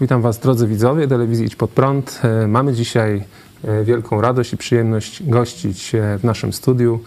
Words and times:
Witam 0.00 0.22
Was, 0.22 0.38
drodzy 0.38 0.66
widzowie 0.66 1.08
telewizji 1.08 1.46
Idź 1.46 1.56
Pod 1.56 1.70
Prąd. 1.70 2.20
E, 2.24 2.46
Mamy 2.46 2.72
dzisiaj 2.72 3.24
e, 3.64 3.84
wielką 3.84 4.20
radość 4.20 4.52
i 4.52 4.56
przyjemność 4.56 5.22
gościć 5.22 5.94
e, 5.94 6.18
w 6.18 6.24
naszym 6.24 6.52
studiu 6.52 7.00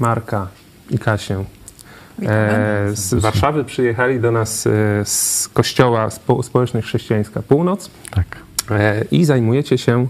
Marka 0.00 0.48
i 0.90 0.98
Kasię. 0.98 1.44
Z 2.92 3.14
Warszawy 3.14 3.64
przyjechali 3.64 4.20
do 4.20 4.32
nas 4.32 4.68
z 5.04 5.48
kościoła 5.48 6.08
Spo- 6.08 6.42
Społeczność 6.42 6.86
Chrześcijańska 6.86 7.42
Północ 7.42 7.90
Tak. 8.10 8.26
i 9.10 9.24
zajmujecie 9.24 9.78
się 9.78 10.06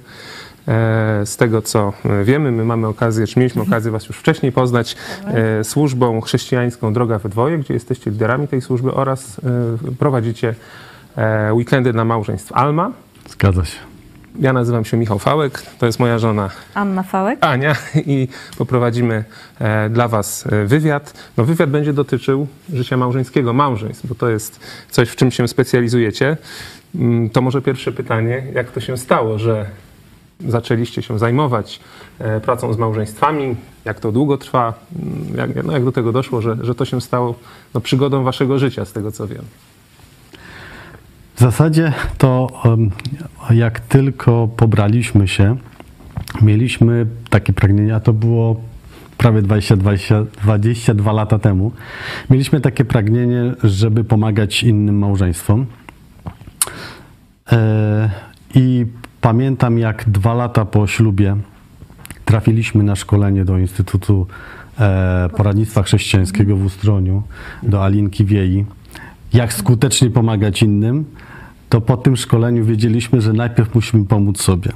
z 1.24 1.36
tego, 1.36 1.62
co 1.62 1.92
wiemy, 2.24 2.52
my 2.52 2.64
mamy 2.64 2.86
okazję, 2.86 3.26
czy 3.26 3.38
mieliśmy 3.38 3.62
okazję 3.62 3.90
Was 3.90 4.06
już 4.06 4.16
wcześniej 4.16 4.52
poznać, 4.52 4.96
służbą 5.62 6.20
chrześcijańską 6.20 6.92
Droga 6.92 7.18
we 7.18 7.28
Dwoje, 7.28 7.58
gdzie 7.58 7.74
jesteście 7.74 8.10
liderami 8.10 8.48
tej 8.48 8.60
służby 8.60 8.94
oraz 8.94 9.40
prowadzicie 9.98 10.54
weekendy 11.52 11.92
dla 11.92 12.04
małżeństw 12.04 12.52
Alma. 12.52 12.90
Zgadza 13.28 13.64
się. 13.64 13.78
Ja 14.38 14.52
nazywam 14.52 14.84
się 14.84 14.96
Michał 14.96 15.18
Fałek, 15.18 15.62
to 15.78 15.86
jest 15.86 15.98
moja 16.00 16.18
żona 16.18 16.50
Anna 16.74 17.02
Fałek. 17.02 17.38
Ania 17.44 17.76
i 18.06 18.28
poprowadzimy 18.58 19.24
e, 19.60 19.90
dla 19.90 20.08
Was 20.08 20.46
e, 20.46 20.64
wywiad. 20.64 21.14
No, 21.36 21.44
wywiad 21.44 21.70
będzie 21.70 21.92
dotyczył 21.92 22.46
życia 22.72 22.96
małżeńskiego, 22.96 23.52
małżeństw, 23.52 24.06
bo 24.06 24.14
to 24.14 24.28
jest 24.28 24.60
coś, 24.90 25.08
w 25.08 25.16
czym 25.16 25.30
się 25.30 25.48
specjalizujecie. 25.48 26.36
Mm, 26.94 27.30
To 27.30 27.40
może 27.42 27.62
pierwsze 27.62 27.92
pytanie, 27.92 28.42
jak 28.54 28.70
to 28.70 28.80
się 28.80 28.96
stało, 28.96 29.38
że 29.38 29.66
zaczęliście 30.48 31.02
się 31.02 31.18
zajmować 31.18 31.80
e, 32.18 32.40
pracą 32.40 32.72
z 32.72 32.78
małżeństwami, 32.78 33.56
jak 33.84 34.00
to 34.00 34.12
długo 34.12 34.38
trwa, 34.38 34.74
Mm, 35.02 35.36
jak, 35.54 35.64
no, 35.64 35.72
jak 35.72 35.84
do 35.84 35.92
tego 35.92 36.12
doszło, 36.12 36.40
że, 36.40 36.56
że 36.60 36.74
to 36.74 36.84
się 36.84 37.00
stało 37.00 37.34
no, 37.74 37.80
przygodą 37.80 38.22
Waszego 38.24 38.58
życia, 38.58 38.84
z 38.84 38.92
tego 38.92 39.12
co 39.12 39.26
wiem. 39.26 39.44
W 41.34 41.40
zasadzie 41.40 41.92
to 42.18 42.62
jak 43.50 43.80
tylko 43.80 44.48
pobraliśmy 44.48 45.28
się, 45.28 45.56
mieliśmy 46.42 47.06
takie 47.30 47.52
pragnienie, 47.52 47.94
a 47.94 48.00
to 48.00 48.12
było 48.12 48.60
prawie 49.18 49.42
20, 49.42 49.76
20, 49.76 50.24
22 50.42 51.12
lata 51.12 51.38
temu. 51.38 51.72
Mieliśmy 52.30 52.60
takie 52.60 52.84
pragnienie, 52.84 53.52
żeby 53.64 54.04
pomagać 54.04 54.62
innym 54.62 54.98
małżeństwom. 54.98 55.66
E, 57.52 58.10
I 58.54 58.86
pamiętam, 59.20 59.78
jak 59.78 60.10
dwa 60.10 60.34
lata 60.34 60.64
po 60.64 60.86
ślubie 60.86 61.36
trafiliśmy 62.24 62.84
na 62.84 62.96
szkolenie 62.96 63.44
do 63.44 63.58
Instytutu 63.58 64.26
e, 64.78 65.28
Poradnictwa 65.36 65.82
Chrześcijańskiego 65.82 66.56
w 66.56 66.64
Ustroniu, 66.64 67.22
do 67.62 67.84
Alinki 67.84 68.24
Wiei. 68.24 68.64
Jak 69.32 69.52
skutecznie 69.52 70.10
pomagać 70.10 70.62
innym, 70.62 71.04
to 71.74 71.80
po 71.80 71.96
tym 71.96 72.16
szkoleniu 72.16 72.64
wiedzieliśmy, 72.64 73.20
że 73.20 73.32
najpierw 73.32 73.74
musimy 73.74 74.04
pomóc 74.04 74.42
sobie. 74.42 74.70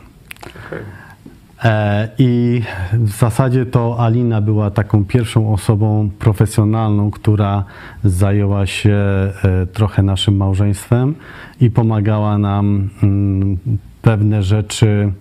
E, 1.65 2.09
I 2.19 2.63
w 2.93 3.11
zasadzie 3.11 3.67
to 3.67 3.97
Alina 4.01 4.41
była 4.41 4.71
taką 4.71 5.05
pierwszą 5.05 5.53
osobą 5.53 6.11
profesjonalną, 6.19 7.11
która 7.11 7.65
zajęła 8.05 8.67
się 8.67 8.91
e, 8.95 9.33
trochę 9.73 10.03
naszym 10.03 10.37
małżeństwem 10.37 11.15
i 11.61 11.71
pomagała 11.71 12.39
nam 12.39 12.91
mm, 13.03 13.59
pewne 14.03 14.43
rzeczy 14.43 15.13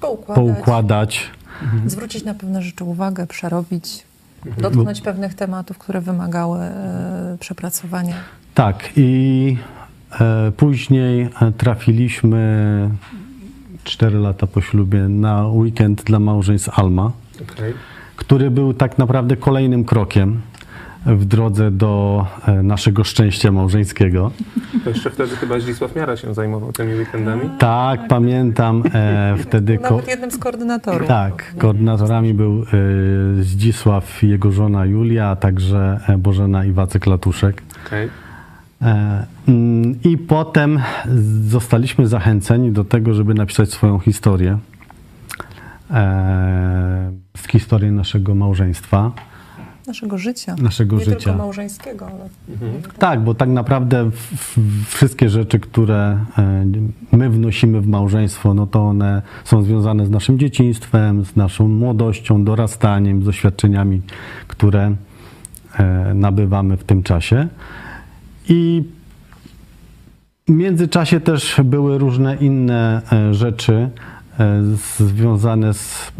Poukładać, 0.00 0.36
poukładać. 0.36 1.30
zwrócić 1.86 2.24
na 2.24 2.34
pewne 2.34 2.62
rzeczy 2.62 2.84
uwagę, 2.84 3.26
przerobić, 3.26 4.06
dotknąć 4.58 5.00
pewnych 5.00 5.34
tematów, 5.34 5.78
które 5.78 6.00
wymagały 6.00 6.58
e, 6.58 7.36
przepracowania. 7.40 8.14
Tak, 8.54 8.90
i 8.96 9.56
później 10.56 11.28
e, 11.42 11.52
trafiliśmy 11.52 12.90
4 13.84 14.18
lata 14.18 14.46
po 14.46 14.60
ślubie 14.60 15.08
na 15.08 15.46
weekend 15.48 16.02
dla 16.04 16.18
małżeństw 16.18 16.78
Alma. 16.78 17.12
Okay. 17.52 17.72
który 18.16 18.50
był 18.50 18.74
tak 18.74 18.98
naprawdę 18.98 19.36
kolejnym 19.36 19.84
krokiem 19.84 20.40
w 21.06 21.24
drodze 21.24 21.70
do 21.70 22.26
e, 22.46 22.62
naszego 22.62 23.04
szczęścia 23.04 23.52
małżeńskiego. 23.52 24.30
To 24.84 24.90
jeszcze 24.90 25.10
wtedy 25.10 25.36
chyba 25.36 25.60
Zdzisław 25.60 25.96
Miara 25.96 26.16
się 26.16 26.34
zajmował 26.34 26.72
tymi 26.72 26.94
weekendami. 26.94 27.50
Tak, 27.58 28.08
pamiętam 28.08 28.82
e, 28.94 29.34
wtedy. 29.42 29.78
Ko- 29.78 29.90
Nawet 29.90 30.08
jednym 30.08 30.30
z 30.30 30.38
koordynatorów. 30.38 31.08
tak, 31.08 31.54
koordynatorami 31.58 32.34
był 32.34 32.62
e, 32.62 32.64
Zdzisław 33.42 34.22
i 34.24 34.28
jego 34.28 34.52
żona 34.52 34.84
Julia, 34.84 35.28
a 35.28 35.36
także 35.36 36.00
e, 36.08 36.18
Bożena 36.18 36.64
i 36.64 36.72
Wacek 36.72 37.06
Latuszek. 37.06 37.62
Okay. 37.86 38.08
E, 38.86 39.26
mm, 39.48 40.02
I 40.04 40.18
potem 40.18 40.80
zostaliśmy 41.48 42.06
zachęceni 42.06 42.72
do 42.72 42.84
tego, 42.84 43.14
żeby 43.14 43.34
napisać 43.34 43.70
swoją 43.70 43.98
historię. 43.98 44.58
E, 45.90 47.12
z 47.36 47.48
historii 47.48 47.92
naszego 47.92 48.34
małżeństwa. 48.34 49.12
Naszego 49.86 50.18
życia. 50.18 50.54
Naszego 50.62 50.96
Nie 50.96 51.04
życia. 51.04 51.16
tylko 51.16 51.38
małżeńskiego, 51.38 52.06
ale 52.06 52.28
Tak, 52.98 53.20
bo 53.20 53.34
tak 53.34 53.48
naprawdę 53.48 54.10
wszystkie 54.86 55.28
rzeczy, 55.28 55.60
które 55.60 56.18
e, 56.38 56.64
my 57.12 57.30
wnosimy 57.30 57.80
w 57.80 57.86
małżeństwo, 57.86 58.54
no 58.54 58.66
to 58.66 58.82
one 58.82 59.22
są 59.44 59.62
związane 59.62 60.06
z 60.06 60.10
naszym 60.10 60.38
dzieciństwem, 60.38 61.24
z 61.24 61.36
naszą 61.36 61.68
młodością, 61.68 62.44
dorastaniem, 62.44 63.22
z 63.22 63.24
doświadczeniami, 63.24 64.02
które 64.48 64.96
nabywamy 66.14 66.76
w 66.76 66.84
tym 66.84 67.02
czasie. 67.02 67.48
I 68.48 68.84
w 70.48 70.50
międzyczasie 70.50 71.20
też 71.20 71.60
były 71.64 71.98
różne 71.98 72.36
inne 72.36 73.02
e, 73.12 73.34
rzeczy 73.34 73.90
e, 74.40 74.62
związane 74.98 75.74
z 75.74 76.12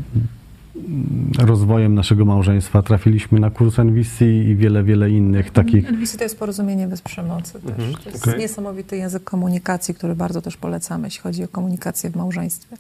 rozwojem 1.38 1.94
naszego 1.94 2.24
małżeństwa. 2.24 2.82
Trafiliśmy 2.82 3.40
na 3.40 3.50
kurs 3.50 3.78
NVC 3.78 4.24
i 4.24 4.56
wiele, 4.56 4.82
wiele 4.82 5.10
innych 5.10 5.50
takich 5.50 5.88
NVC 5.88 6.18
to 6.18 6.24
jest 6.24 6.38
porozumienie 6.38 6.88
bez 6.88 7.02
przemocy 7.02 7.52
też. 7.52 7.62
Mhm, 7.70 7.94
To 7.94 8.10
jest 8.10 8.28
okej. 8.28 8.40
niesamowity 8.40 8.96
język 8.96 9.24
komunikacji, 9.24 9.94
który 9.94 10.14
bardzo 10.14 10.42
też 10.42 10.56
polecamy, 10.56 11.06
jeśli 11.06 11.20
chodzi 11.20 11.44
o 11.44 11.48
komunikację 11.48 12.10
w 12.10 12.16
małżeństwie. 12.16 12.76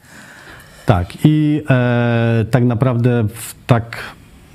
Tak, 0.86 1.08
i 1.24 1.62
e, 1.70 2.44
tak 2.50 2.64
naprawdę 2.64 3.24
w, 3.34 3.54
tak 3.66 3.96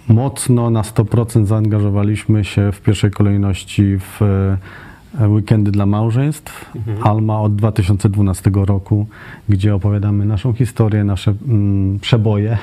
mocno 0.08 0.70
na 0.70 0.82
100% 0.82 1.46
zaangażowaliśmy 1.46 2.46
się 2.46 2.72
w 2.72 2.82
pierwszej 2.82 3.12
kolejności 3.12 3.98
w 4.00 4.22
e, 4.22 4.58
weekendy 5.28 5.72
dla 5.72 5.86
małżeństw 5.86 6.72
Alma 7.04 7.42
od 7.42 7.56
2012 7.56 8.52
roku, 8.54 9.08
gdzie 9.50 9.76
opowiadamy 9.76 10.26
naszą 10.26 10.54
historię, 10.54 11.04
nasze 11.04 11.34
mm, 11.48 12.00
przeboje. 12.00 12.58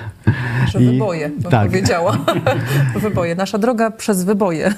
Nasze 0.61 0.83
I- 0.83 0.87
wyboje, 0.87 1.29
bym 1.29 1.51
tak. 1.51 1.67
powiedziała. 1.69 2.19
wyboje. 3.01 3.35
Nasza 3.35 3.59
droga 3.59 3.91
przez 3.91 4.25
wyboje. 4.25 4.75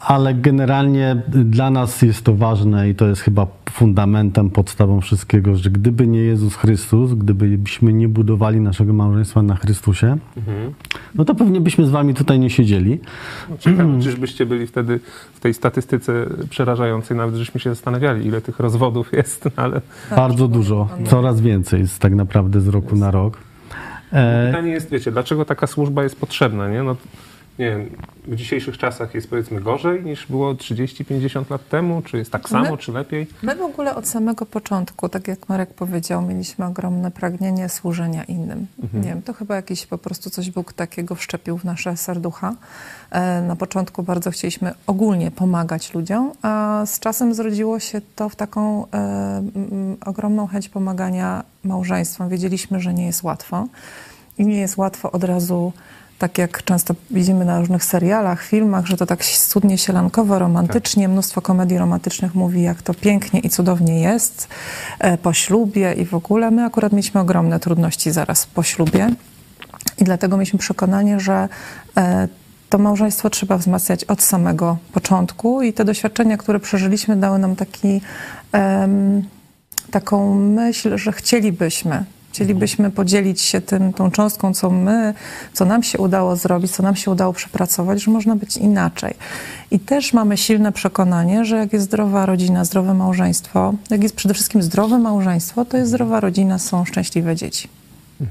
Ale 0.00 0.34
generalnie 0.34 1.22
dla 1.28 1.70
nas 1.70 2.02
jest 2.02 2.24
to 2.24 2.34
ważne 2.34 2.88
i 2.90 2.94
to 2.94 3.06
jest 3.08 3.22
chyba 3.22 3.46
fundamentem, 3.70 4.50
podstawą 4.50 5.00
wszystkiego, 5.00 5.56
że 5.56 5.70
gdyby 5.70 6.06
nie 6.06 6.20
Jezus 6.20 6.54
Chrystus, 6.56 7.14
gdybyśmy 7.14 7.92
nie 7.92 8.08
budowali 8.08 8.60
naszego 8.60 8.92
małżeństwa 8.92 9.42
na 9.42 9.56
Chrystusie, 9.56 10.16
Mhm. 10.36 10.72
no 11.14 11.24
to 11.24 11.34
pewnie 11.34 11.60
byśmy 11.60 11.86
z 11.86 11.90
wami 11.90 12.14
tutaj 12.14 12.38
nie 12.38 12.50
siedzieli. 12.50 12.98
No, 13.50 13.56
Ciekawe, 13.58 14.00
czyżbyście 14.02 14.46
byli 14.46 14.66
wtedy 14.66 15.00
w 15.34 15.40
tej 15.40 15.54
statystyce 15.54 16.12
przerażającej, 16.50 17.16
nawet 17.16 17.34
żeśmy 17.34 17.60
się 17.60 17.70
zastanawiali, 17.70 18.26
ile 18.26 18.40
tych 18.40 18.60
rozwodów 18.60 19.12
jest, 19.12 19.44
no, 19.44 19.50
ale 19.56 19.80
Bardzo 20.16 20.48
dużo, 20.48 20.88
coraz 21.06 21.40
więcej 21.40 21.80
jest 21.80 21.98
tak 21.98 22.14
naprawdę 22.14 22.60
z 22.60 22.68
roku 22.68 22.96
na 22.96 23.10
rok. 23.10 23.38
E, 24.12 24.46
pytanie 24.46 24.72
jest, 24.72 24.90
wiecie, 24.90 25.10
dlaczego 25.12 25.44
taka 25.44 25.66
służba 25.66 26.02
jest 26.02 26.20
potrzebna, 26.20 26.68
nie? 26.68 26.82
No, 26.82 26.96
nie 27.60 27.70
wiem, 27.70 27.90
w 28.26 28.34
dzisiejszych 28.36 28.78
czasach 28.78 29.14
jest 29.14 29.30
powiedzmy 29.30 29.60
gorzej 29.60 30.04
niż 30.04 30.26
było 30.26 30.54
30-50 30.54 31.50
lat 31.50 31.68
temu, 31.68 32.02
czy 32.02 32.18
jest 32.18 32.30
tak 32.30 32.48
samo, 32.48 32.70
My- 32.70 32.78
czy 32.78 32.92
lepiej? 32.92 33.26
My 33.42 33.56
w 33.56 33.62
ogóle 33.62 33.94
od 33.94 34.08
samego 34.08 34.46
początku, 34.46 35.08
tak 35.08 35.28
jak 35.28 35.48
Marek 35.48 35.74
powiedział, 35.74 36.22
mieliśmy 36.22 36.66
ogromne 36.66 37.10
pragnienie 37.10 37.68
służenia 37.68 38.24
innym. 38.24 38.66
Nie 38.94 39.00
wiem, 39.08 39.22
to 39.22 39.32
chyba 39.32 39.56
jakiś 39.56 39.86
po 39.86 39.98
prostu 39.98 40.30
coś 40.30 40.50
Bóg 40.50 40.72
takiego 40.72 41.14
wszczepił 41.14 41.58
w 41.58 41.64
nasze 41.64 41.96
serducha. 41.96 42.54
E, 43.10 43.42
Na 43.42 43.56
początku 43.56 44.02
bardzo 44.02 44.30
chcieliśmy 44.30 44.72
ogólnie 44.86 45.30
pomagać 45.30 45.94
ludziom, 45.94 46.32
a 46.42 46.82
z 46.86 47.00
czasem 47.00 47.34
zrodziło 47.34 47.80
się 47.80 48.00
to 48.16 48.28
w 48.28 48.36
taką 48.36 48.86
e, 48.94 49.42
ogromną 50.06 50.46
chęć 50.46 50.68
pomagania 50.68 51.44
małżeństwom. 51.64 52.28
Wiedzieliśmy, 52.28 52.80
że 52.80 52.94
nie 52.94 53.06
jest 53.06 53.22
łatwo 53.22 53.66
i 54.38 54.46
nie 54.46 54.56
jest 54.60 54.76
łatwo 54.76 55.12
od 55.12 55.24
razu 55.24 55.72
tak 56.20 56.38
jak 56.38 56.64
często 56.64 56.94
widzimy 57.10 57.44
na 57.44 57.58
różnych 57.60 57.84
serialach, 57.84 58.42
filmach, 58.42 58.86
że 58.86 58.96
to 58.96 59.06
tak 59.06 59.24
cudnie 59.24 59.78
sielankowo, 59.78 60.38
romantycznie, 60.38 61.08
mnóstwo 61.08 61.42
komedii 61.42 61.78
romantycznych 61.78 62.34
mówi, 62.34 62.62
jak 62.62 62.82
to 62.82 62.94
pięknie 62.94 63.40
i 63.40 63.50
cudownie 63.50 64.00
jest 64.00 64.48
e, 64.98 65.18
po 65.18 65.32
ślubie 65.32 65.92
i 65.92 66.04
w 66.04 66.14
ogóle. 66.14 66.50
My 66.50 66.64
akurat 66.64 66.92
mieliśmy 66.92 67.20
ogromne 67.20 67.60
trudności 67.60 68.10
zaraz 68.10 68.46
po 68.46 68.62
ślubie 68.62 69.08
i 69.98 70.04
dlatego 70.04 70.36
mieliśmy 70.36 70.58
przekonanie, 70.58 71.20
że 71.20 71.48
e, 71.96 72.28
to 72.70 72.78
małżeństwo 72.78 73.30
trzeba 73.30 73.58
wzmacniać 73.58 74.04
od 74.04 74.22
samego 74.22 74.76
początku 74.92 75.62
i 75.62 75.72
te 75.72 75.84
doświadczenia, 75.84 76.36
które 76.36 76.60
przeżyliśmy, 76.60 77.16
dały 77.16 77.38
nam 77.38 77.56
taki, 77.56 78.00
taką 79.90 80.34
myśl, 80.34 80.96
że 80.98 81.12
chcielibyśmy, 81.12 82.04
chcielibyśmy 82.32 82.90
podzielić 82.90 83.40
się 83.40 83.60
tym, 83.60 83.92
tą 83.92 84.10
cząstką, 84.10 84.54
co 84.54 84.70
my, 84.70 85.14
co 85.52 85.64
nam 85.64 85.82
się 85.82 85.98
udało 85.98 86.36
zrobić, 86.36 86.70
co 86.72 86.82
nam 86.82 86.96
się 86.96 87.10
udało 87.10 87.32
przepracować, 87.32 88.02
że 88.02 88.10
można 88.10 88.36
być 88.36 88.56
inaczej. 88.56 89.14
I 89.70 89.78
też 89.80 90.12
mamy 90.12 90.36
silne 90.36 90.72
przekonanie, 90.72 91.44
że 91.44 91.56
jak 91.56 91.72
jest 91.72 91.84
zdrowa 91.84 92.26
rodzina, 92.26 92.64
zdrowe 92.64 92.94
małżeństwo, 92.94 93.74
jak 93.90 94.02
jest 94.02 94.16
przede 94.16 94.34
wszystkim 94.34 94.62
zdrowe 94.62 94.98
małżeństwo, 94.98 95.64
to 95.64 95.76
jest 95.76 95.90
zdrowa 95.90 96.20
rodzina, 96.20 96.58
są 96.58 96.84
szczęśliwe 96.84 97.36
dzieci. 97.36 97.79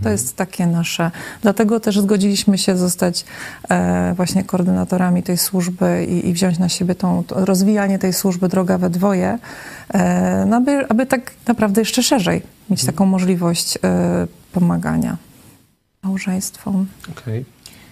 To 0.03 0.09
jest 0.09 0.35
takie 0.35 0.67
nasze. 0.67 1.11
Dlatego 1.41 1.79
też 1.79 1.99
zgodziliśmy 1.99 2.57
się 2.57 2.77
zostać 2.77 3.25
e, 3.69 4.13
właśnie 4.15 4.43
koordynatorami 4.43 5.23
tej 5.23 5.37
służby 5.37 6.05
i, 6.09 6.27
i 6.29 6.33
wziąć 6.33 6.59
na 6.59 6.69
siebie 6.69 6.95
tą, 6.95 7.23
to 7.23 7.45
rozwijanie 7.45 7.99
tej 7.99 8.13
służby 8.13 8.47
droga 8.47 8.77
we 8.77 8.89
dwoje, 8.89 9.39
e, 9.93 10.45
no 10.45 10.57
aby, 10.57 10.89
aby 10.89 11.05
tak 11.05 11.31
naprawdę 11.47 11.81
jeszcze 11.81 12.03
szerzej 12.03 12.41
mieć 12.69 12.85
taką 12.85 13.05
możliwość 13.05 13.77
e, 13.83 14.27
pomagania 14.51 15.17
małżeństwom. 16.03 16.85
Okej. 17.11 17.45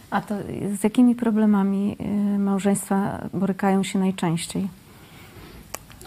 A 0.09 0.21
to 0.21 0.35
z 0.79 0.83
jakimi 0.83 1.15
problemami 1.15 1.97
y, 2.35 2.39
małżeństwa 2.39 3.27
borykają 3.33 3.83
się 3.83 3.99
najczęściej? 3.99 4.67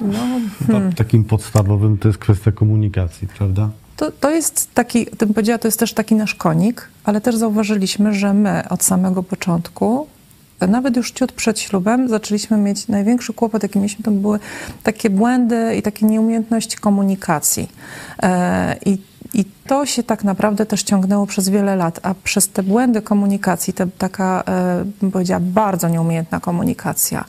No, 0.01 0.19
Ta- 0.67 0.97
Takim 0.97 1.25
podstawowym 1.25 1.99
to 1.99 2.09
jest 2.09 2.19
kwestia 2.19 2.53
komunikacji, 2.53 3.29
prawda? 3.29 3.71
To, 4.01 4.11
to 4.11 4.31
jest 4.31 4.75
taki, 4.75 5.07
to 5.07 5.27
bym 5.27 5.35
powiedziała, 5.35 5.59
to 5.59 5.69
jest 5.69 5.79
też 5.79 5.93
taki 5.93 6.15
nasz 6.15 6.35
konik, 6.35 6.89
ale 7.05 7.21
też 7.21 7.37
zauważyliśmy, 7.37 8.15
że 8.15 8.35
my 8.35 8.69
od 8.69 8.85
samego 8.85 9.23
początku, 9.23 10.07
nawet 10.69 10.97
już 10.97 11.11
ciut 11.11 11.33
przed 11.33 11.61
ślubem, 11.61 12.09
zaczęliśmy 12.09 12.57
mieć 12.57 12.89
największy 12.89 13.33
kłopot, 13.33 13.63
jaki 13.63 13.79
mieliśmy, 13.79 14.05
to 14.05 14.11
były 14.11 14.39
takie 14.83 15.11
błędy 15.11 15.77
i 15.77 15.83
takie 15.83 16.07
nieumiejętności 16.07 16.77
komunikacji. 16.77 17.69
E, 18.23 18.77
I 18.87 18.99
i 19.35 19.45
to 19.67 19.87
się 19.87 20.03
tak 20.03 20.25
naprawdę 20.25 20.67
też 20.67 20.83
ciągnęło 20.83 21.27
przez 21.27 21.49
wiele 21.49 21.77
lat, 21.77 22.01
a 22.03 22.15
przez 22.15 22.49
te 22.49 22.63
błędy 22.63 23.03
komunikacji, 23.03 23.73
te, 23.73 23.87
taka, 23.99 24.43
e, 24.49 24.85
bym 25.01 25.11
powiedziała, 25.11 25.41
bardzo 25.41 25.89
nieumiejętna 25.89 26.41
komunikacja, 26.41 27.25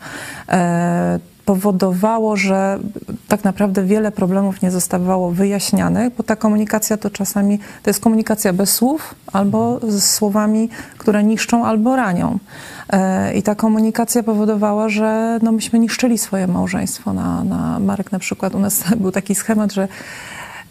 e, 0.50 1.20
powodowało, 1.46 2.36
że 2.36 2.80
tak 3.28 3.44
naprawdę 3.44 3.84
wiele 3.84 4.12
problemów 4.12 4.62
nie 4.62 4.72
zostawało 4.72 5.32
wyjaśnianych, 5.32 6.14
bo 6.18 6.24
ta 6.24 6.36
komunikacja 6.36 6.98
to 6.98 7.10
czasami 7.10 7.60
to 7.60 7.90
jest 7.90 8.00
komunikacja 8.00 8.54
bez 8.54 8.74
słów 8.74 9.16
albo 9.34 9.80
z 9.88 10.04
słowami, 10.04 10.70
które 10.98 11.24
niszczą 11.24 11.66
albo 11.66 11.96
ranią. 11.96 12.40
E, 12.90 13.34
I 13.34 13.44
ta 13.44 13.56
komunikacja 13.56 14.24
powodowała, 14.24 14.90
że 14.90 15.40
no 15.42 15.52
myśmy 15.52 15.80
niszczyli 15.80 16.18
swoje 16.18 16.48
małżeństwo. 16.48 17.14
Na, 17.14 17.44
na 17.44 17.80
Marek 17.80 18.12
na 18.12 18.20
przykład 18.20 18.56
u 18.56 18.60
nas 18.60 18.84
był 19.02 19.12
taki 19.12 19.36
schemat, 19.36 19.74
że 19.74 19.88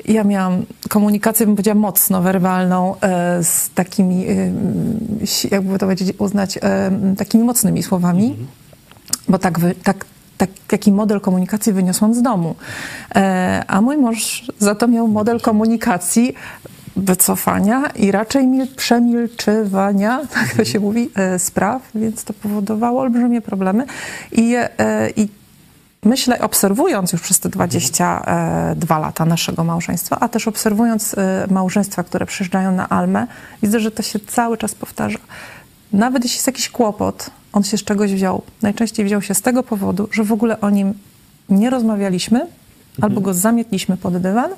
ja 0.08 0.24
miałam 0.24 0.62
komunikację, 0.88 1.46
bym 1.46 1.54
powiedziała, 1.54 1.74
mocno 1.80 2.22
werbalną 2.22 2.94
e, 3.00 3.44
z 3.44 3.70
takimi, 3.70 4.26
e, 4.28 4.52
jakby 5.50 5.72
to 5.72 5.86
powiedzieć, 5.86 6.14
uznać, 6.18 6.58
takimi 7.18 7.44
mocnymi 7.44 7.82
słowami, 7.82 8.36
bo 9.28 9.38
tak, 9.38 9.58
wy, 9.58 9.74
tak, 9.74 10.04
tak, 10.40 10.50
taki 10.68 10.92
model 10.92 11.20
komunikacji 11.20 11.72
wyniosłam 11.72 12.14
z 12.14 12.22
domu. 12.22 12.54
E, 13.14 13.64
a 13.66 13.80
mój 13.80 13.96
mąż 13.96 14.44
za 14.58 14.74
to 14.74 14.88
miał 14.88 15.08
model 15.08 15.40
komunikacji 15.40 16.34
wycofania 16.96 17.86
i 17.86 18.10
raczej 18.10 18.46
mil, 18.46 18.74
przemilczywania, 18.76 20.20
tak 20.34 20.54
to 20.56 20.64
się 20.64 20.80
mówi, 20.80 21.10
e, 21.14 21.38
spraw, 21.38 21.82
więc 21.94 22.24
to 22.24 22.32
powodowało 22.32 23.00
olbrzymie 23.00 23.40
problemy. 23.40 23.86
I, 24.32 24.54
e, 24.78 25.10
i 25.16 25.28
myślę, 26.04 26.40
obserwując 26.40 27.12
już 27.12 27.22
przez 27.22 27.40
te 27.40 27.48
22 27.48 28.98
lata 28.98 29.24
naszego 29.24 29.64
małżeństwa, 29.64 30.16
a 30.20 30.28
też 30.28 30.48
obserwując 30.48 31.16
małżeństwa, 31.50 32.02
które 32.02 32.26
przyjeżdżają 32.26 32.72
na 32.72 32.88
Almę, 32.88 33.26
widzę, 33.62 33.80
że 33.80 33.90
to 33.90 34.02
się 34.02 34.20
cały 34.20 34.56
czas 34.56 34.74
powtarza. 34.74 35.18
Nawet 35.92 36.22
jeśli 36.22 36.36
jest 36.36 36.46
jakiś 36.46 36.68
kłopot, 36.68 37.30
on 37.52 37.62
się 37.62 37.78
z 37.78 37.84
czegoś 37.84 38.12
wziął. 38.14 38.42
Najczęściej 38.62 39.06
wziął 39.06 39.22
się 39.22 39.34
z 39.34 39.42
tego 39.42 39.62
powodu, 39.62 40.08
że 40.12 40.24
w 40.24 40.32
ogóle 40.32 40.60
o 40.60 40.70
nim 40.70 40.94
nie 41.48 41.70
rozmawialiśmy, 41.70 42.46
albo 43.02 43.20
go 43.20 43.34
zamietliśmy 43.34 43.96
pod 43.96 44.16
dywan, 44.18 44.50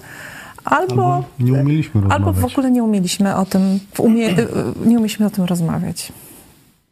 albo, 0.65 1.15
Albo 1.15 1.25
nie 1.41 1.53
umieliśmy 1.53 2.01
albo 2.11 2.33
w 2.33 2.35
rozmawiać. 2.35 2.53
ogóle 2.53 2.71
nie 2.71 2.83
umieliśmy 2.85 3.37
o 3.37 3.47
tym, 3.47 3.81
umie, 3.99 4.31
y, 4.31 4.49
nie 4.87 4.97
umieliśmy 4.97 5.27
o 5.27 5.31
tym 5.31 5.45
rozmawiać. 5.45 6.13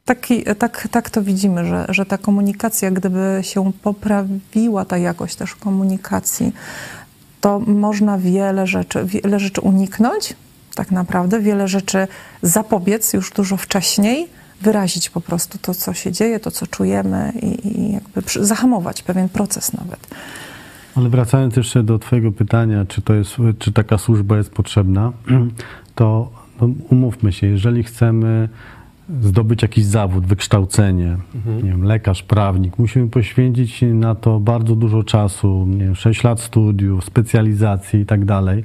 Taki, 0.05 0.45
tak, 0.59 0.89
tak 0.91 1.11
to 1.11 1.23
widzimy, 1.23 1.65
że, 1.67 1.87
że 1.89 2.07
ta 2.07 2.19
komunikacja, 2.19 2.91
gdyby 2.91 3.39
się 3.43 3.73
poprawiła 3.83 4.85
ta 4.85 4.99
jakość 4.99 5.37
też 5.37 5.55
komunikacji, 5.55 6.53
to 7.41 7.59
można 7.61 8.19
wiele 8.19 8.67
rzeczy, 8.67 9.05
wiele 9.05 9.41
rzeczy 9.41 9.61
uniknąć, 9.61 10.35
tak 10.75 10.91
naprawdę, 10.91 11.41
wiele 11.41 11.69
rzeczy 11.69 12.09
zapobiec 12.43 13.13
już 13.13 13.31
dużo 13.33 13.57
wcześniej, 13.57 14.29
wyrazić 14.61 15.11
po 15.11 15.21
prostu 15.21 15.59
to, 15.59 15.75
co 15.75 15.95
się 15.95 16.13
dzieje, 16.13 16.41
to, 16.41 16.51
co 16.51 16.67
czujemy 16.67 17.33
i, 17.43 17.79
i 17.79 17.93
jakby 17.93 18.23
zahamować 18.47 19.03
pewien 19.03 19.29
proces 19.29 19.73
nawet. 19.73 20.01
Ale 20.95 21.09
wracając 21.09 21.57
jeszcze 21.57 21.83
do 21.83 21.99
Twojego 21.99 22.33
pytania, 22.33 22.85
czy, 22.89 23.03
to 23.03 23.15
jest, 23.15 23.37
czy 23.59 23.73
taka 23.73 23.99
służba 23.99 24.37
jest 24.37 24.51
potrzebna, 24.51 25.13
to 25.95 26.31
no, 26.61 26.69
umówmy 26.91 27.33
się, 27.33 27.47
jeżeli 27.47 27.83
chcemy 27.83 28.49
zdobyć 29.23 29.63
jakiś 29.63 29.85
zawód, 29.85 30.27
wykształcenie, 30.27 31.17
nie 31.63 31.71
wiem, 31.71 31.85
lekarz, 31.85 32.23
prawnik, 32.23 32.79
musimy 32.79 33.09
poświęcić 33.09 33.85
na 33.95 34.15
to 34.15 34.41
bardzo 34.41 34.77
dużo 34.77 35.03
czasu, 35.03 35.67
nie 35.69 35.85
wiem, 35.85 35.95
6 35.95 36.25
lat 36.25 36.41
studiów, 36.41 37.05
specjalizacji 37.05 38.01
i 38.01 38.07
tak 38.07 38.25
dalej. 38.25 38.65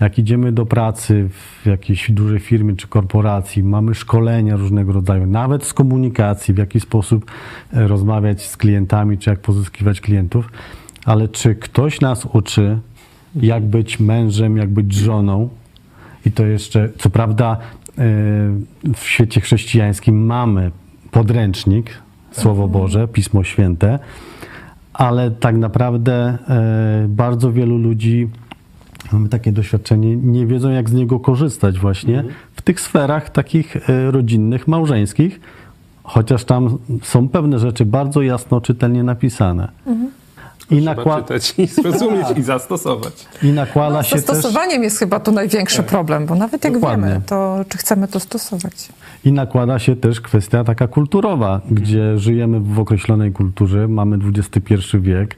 Jak 0.00 0.18
idziemy 0.18 0.52
do 0.52 0.66
pracy 0.66 1.28
w 1.30 1.66
jakiejś 1.66 2.10
dużej 2.10 2.38
firmie 2.38 2.76
czy 2.76 2.88
korporacji, 2.88 3.62
mamy 3.62 3.94
szkolenia 3.94 4.56
różnego 4.56 4.92
rodzaju, 4.92 5.26
nawet 5.26 5.64
z 5.64 5.74
komunikacji, 5.74 6.54
w 6.54 6.58
jaki 6.58 6.80
sposób 6.80 7.30
e, 7.72 7.88
rozmawiać 7.88 8.46
z 8.46 8.56
klientami, 8.56 9.18
czy 9.18 9.30
jak 9.30 9.40
pozyskiwać 9.40 10.00
klientów, 10.00 10.50
ale 11.04 11.28
czy 11.28 11.54
ktoś 11.54 12.00
nas 12.00 12.26
uczy, 12.32 12.78
jak 13.36 13.64
być 13.64 14.00
mężem, 14.00 14.56
jak 14.56 14.70
być 14.70 14.94
żoną, 14.94 15.48
i 16.26 16.32
to 16.32 16.46
jeszcze, 16.46 16.88
co 16.98 17.10
prawda, 17.10 17.56
w 18.94 19.00
świecie 19.00 19.40
chrześcijańskim 19.40 20.26
mamy 20.26 20.70
podręcznik, 21.10 21.90
Słowo 22.30 22.68
Boże, 22.68 23.08
Pismo 23.08 23.44
Święte, 23.44 23.98
ale 24.92 25.30
tak 25.30 25.56
naprawdę 25.56 26.38
e, 26.48 27.06
bardzo 27.08 27.52
wielu 27.52 27.78
ludzi, 27.78 28.28
mamy 29.12 29.28
takie 29.28 29.52
doświadczenie, 29.52 30.16
nie 30.16 30.46
wiedzą, 30.46 30.70
jak 30.70 30.90
z 30.90 30.92
niego 30.92 31.20
korzystać 31.20 31.78
właśnie 31.78 32.24
w 32.52 32.62
tych 32.62 32.80
sferach 32.80 33.30
takich 33.30 33.90
e, 33.90 34.10
rodzinnych, 34.10 34.68
małżeńskich, 34.68 35.40
chociaż 36.02 36.44
tam 36.44 36.78
są 37.02 37.28
pewne 37.28 37.58
rzeczy 37.58 37.84
bardzo 37.86 38.22
jasno, 38.22 38.60
czytelnie 38.60 39.02
napisane. 39.02 39.68
I, 40.70 40.76
Trzeba 40.82 40.94
nakła- 40.94 41.16
czytać 41.22 41.54
i 41.58 41.66
zrozumieć 41.66 42.26
i 42.36 42.42
zastosować. 42.42 43.26
I 43.42 43.46
nakłada 43.52 43.96
No, 43.96 44.02
się 44.02 44.18
z 44.18 44.24
też... 44.24 44.36
stosowaniem 44.38 44.82
jest 44.82 44.98
chyba 44.98 45.20
tu 45.20 45.32
największy 45.32 45.82
problem, 45.82 46.26
bo 46.26 46.34
nawet 46.34 46.64
jak 46.64 46.72
Dokładnie. 46.72 47.06
wiemy, 47.08 47.20
to 47.26 47.64
czy 47.68 47.78
chcemy 47.78 48.08
to 48.08 48.20
stosować. 48.20 48.88
I 49.24 49.32
nakłada 49.32 49.78
się 49.78 49.96
też 49.96 50.20
kwestia 50.20 50.64
taka 50.64 50.88
kulturowa, 50.88 51.60
gdzie 51.70 52.18
żyjemy 52.18 52.60
w 52.60 52.78
określonej 52.80 53.32
kulturze, 53.32 53.88
mamy 53.88 54.18
XXI 54.36 54.74
wiek. 55.00 55.36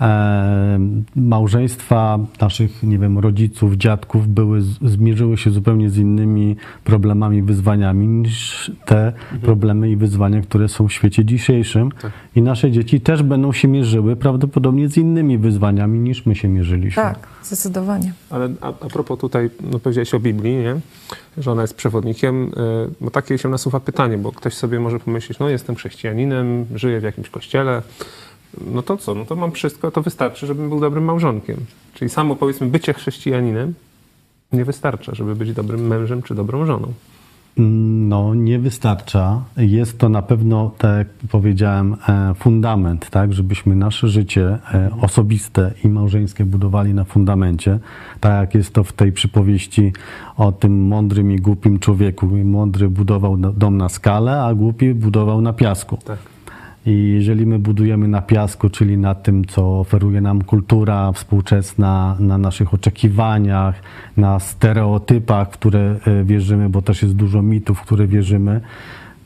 E, 0.00 0.78
małżeństwa 1.16 2.18
naszych, 2.40 2.82
nie 2.82 2.98
wiem, 2.98 3.18
rodziców, 3.18 3.74
dziadków 3.74 4.28
były, 4.28 4.62
zmierzyły 4.82 5.36
się 5.36 5.50
zupełnie 5.50 5.90
z 5.90 5.96
innymi 5.98 6.56
problemami, 6.84 7.42
wyzwaniami 7.42 8.06
niż 8.06 8.70
te 8.84 9.12
problemy 9.42 9.90
i 9.90 9.96
wyzwania, 9.96 10.42
które 10.42 10.68
są 10.68 10.88
w 10.88 10.92
świecie 10.92 11.24
dzisiejszym. 11.24 11.90
I 12.36 12.42
nasze 12.42 12.70
dzieci 12.70 13.00
też 13.00 13.22
będą 13.22 13.52
się 13.52 13.68
mierzyły 13.68 14.16
prawdopodobnie 14.16 14.88
z 14.88 14.96
innymi 14.96 15.38
wyzwaniami 15.38 15.98
niż 15.98 16.26
my 16.26 16.34
się 16.34 16.48
mierzyliśmy. 16.48 17.02
Tak, 17.02 17.28
zdecydowanie. 17.42 18.12
Ale 18.30 18.48
a, 18.60 18.68
a 18.68 18.72
propos 18.72 19.18
tutaj, 19.18 19.50
no 19.72 19.78
powiedziałeś 19.78 20.14
o 20.14 20.20
Biblii, 20.20 20.56
nie? 20.56 20.76
że 21.38 21.52
ona 21.52 21.62
jest 21.62 21.74
przewodnikiem, 21.74 22.44
y, 22.44 22.50
bo 23.00 23.10
takie 23.10 23.38
się 23.38 23.48
nasuwa 23.48 23.80
pytanie, 23.80 24.18
bo 24.18 24.32
ktoś 24.32 24.54
sobie 24.54 24.80
może 24.80 25.00
pomyśleć, 25.00 25.38
no 25.38 25.48
jestem 25.48 25.76
chrześcijaninem, 25.76 26.66
żyję 26.74 27.00
w 27.00 27.02
jakimś 27.02 27.30
kościele, 27.30 27.82
no 28.74 28.82
to 28.82 28.96
co, 28.96 29.14
no 29.14 29.24
to 29.24 29.36
mam 29.36 29.52
wszystko, 29.52 29.90
to 29.90 30.02
wystarczy, 30.02 30.46
żebym 30.46 30.68
był 30.68 30.80
dobrym 30.80 31.04
małżonkiem. 31.04 31.56
Czyli 31.94 32.10
samo 32.10 32.36
powiedzmy 32.36 32.66
bycie 32.66 32.92
chrześcijaninem 32.94 33.74
nie 34.52 34.64
wystarcza, 34.64 35.14
żeby 35.14 35.36
być 35.36 35.52
dobrym 35.52 35.86
mężem 35.86 36.22
czy 36.22 36.34
dobrą 36.34 36.66
żoną. 36.66 36.92
No, 37.56 38.34
nie 38.34 38.58
wystarcza. 38.58 39.42
Jest 39.56 39.98
to 39.98 40.08
na 40.08 40.22
pewno, 40.22 40.70
tak 40.78 40.98
jak 40.98 41.08
powiedziałem, 41.30 41.96
e, 42.08 42.34
fundament, 42.34 43.10
tak, 43.10 43.32
żebyśmy 43.32 43.76
nasze 43.76 44.08
życie 44.08 44.58
e, 44.74 44.90
osobiste 45.00 45.72
i 45.84 45.88
małżeńskie 45.88 46.44
budowali 46.44 46.94
na 46.94 47.04
fundamencie. 47.04 47.78
Tak 48.20 48.40
jak 48.40 48.54
jest 48.54 48.72
to 48.72 48.84
w 48.84 48.92
tej 48.92 49.12
przypowieści 49.12 49.92
o 50.36 50.52
tym 50.52 50.86
mądrym 50.86 51.32
i 51.32 51.36
głupim 51.36 51.78
człowieku. 51.78 52.26
Mądry 52.26 52.88
budował 52.88 53.36
do- 53.36 53.52
dom 53.52 53.76
na 53.76 53.88
skalę, 53.88 54.42
a 54.42 54.54
głupi 54.54 54.94
budował 54.94 55.40
na 55.40 55.52
piasku. 55.52 55.98
Tak. 56.04 56.33
I 56.86 57.12
jeżeli 57.14 57.46
my 57.46 57.58
budujemy 57.58 58.08
na 58.08 58.22
piasku, 58.22 58.70
czyli 58.70 58.98
na 58.98 59.14
tym, 59.14 59.44
co 59.44 59.80
oferuje 59.80 60.20
nam 60.20 60.42
kultura 60.42 61.12
współczesna, 61.12 62.16
na 62.20 62.38
naszych 62.38 62.74
oczekiwaniach, 62.74 63.82
na 64.16 64.40
stereotypach, 64.40 65.48
w 65.48 65.52
które 65.52 65.96
e, 66.06 66.24
wierzymy, 66.24 66.68
bo 66.68 66.82
też 66.82 67.02
jest 67.02 67.14
dużo 67.14 67.42
mitów, 67.42 67.78
w 67.78 67.82
które 67.82 68.06
wierzymy, 68.06 68.60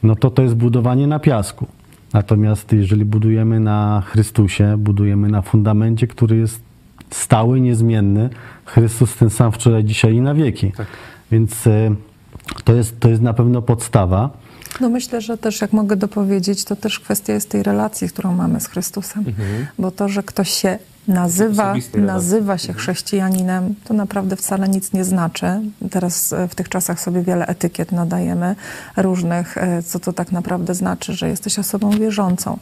no 0.02 0.16
to 0.16 0.30
to 0.30 0.42
jest 0.42 0.54
budowanie 0.54 1.06
na 1.06 1.18
piasku. 1.18 1.66
Natomiast 2.12 2.72
jeżeli 2.72 3.04
budujemy 3.04 3.60
na 3.60 4.02
Chrystusie, 4.06 4.76
budujemy 4.78 5.28
na 5.28 5.42
fundamencie, 5.42 6.06
który 6.06 6.36
jest 6.36 6.62
stały, 7.10 7.60
niezmienny, 7.60 8.30
Chrystus 8.64 9.16
ten 9.16 9.30
sam 9.30 9.52
wczoraj, 9.52 9.84
dzisiaj 9.84 10.14
i 10.14 10.20
na 10.20 10.34
wieki. 10.34 10.72
Tak. 10.72 10.86
Więc 11.32 11.66
e, 11.66 11.94
to 12.64 12.74
jest, 12.74 13.00
to 13.00 13.08
jest 13.08 13.22
na 13.22 13.34
pewno 13.34 13.62
podstawa. 13.62 14.30
No 14.80 14.88
myślę, 14.88 15.20
że 15.20 15.38
też, 15.38 15.60
jak 15.60 15.72
mogę 15.72 15.96
dopowiedzieć, 15.96 16.64
to 16.64 16.76
też 16.76 17.00
kwestia 17.00 17.32
jest 17.32 17.48
tej 17.50 17.62
relacji, 17.62 18.08
którą 18.08 18.34
mamy 18.34 18.60
z 18.60 18.66
Chrystusem. 18.66 19.24
Bo 19.78 19.90
to, 19.90 20.08
że 20.08 20.22
ktoś 20.22 20.50
się 20.50 20.78
nazywa, 21.08 21.74
nazywa 21.94 22.58
się 22.58 22.72
chrześcijaninem, 22.72 23.74
to 23.84 23.94
naprawdę 23.94 24.36
wcale 24.36 24.68
nic 24.68 24.92
nie 24.92 25.04
znaczy. 25.04 25.46
Teraz 25.90 26.32
e, 26.32 26.48
w 26.48 26.54
tych 26.54 26.68
czasach 26.68 27.00
sobie 27.00 27.22
wiele 27.22 27.46
etykiet 27.46 27.92
nadajemy 27.92 28.56
różnych, 28.96 29.58
e, 29.58 29.82
co 29.82 30.00
to 30.00 30.12
tak 30.12 30.32
naprawdę 30.32 30.74
znaczy, 30.74 31.12
że 31.12 31.28
jesteś 31.28 31.58
osobą 31.58 31.90
wierzącą. 31.90 32.58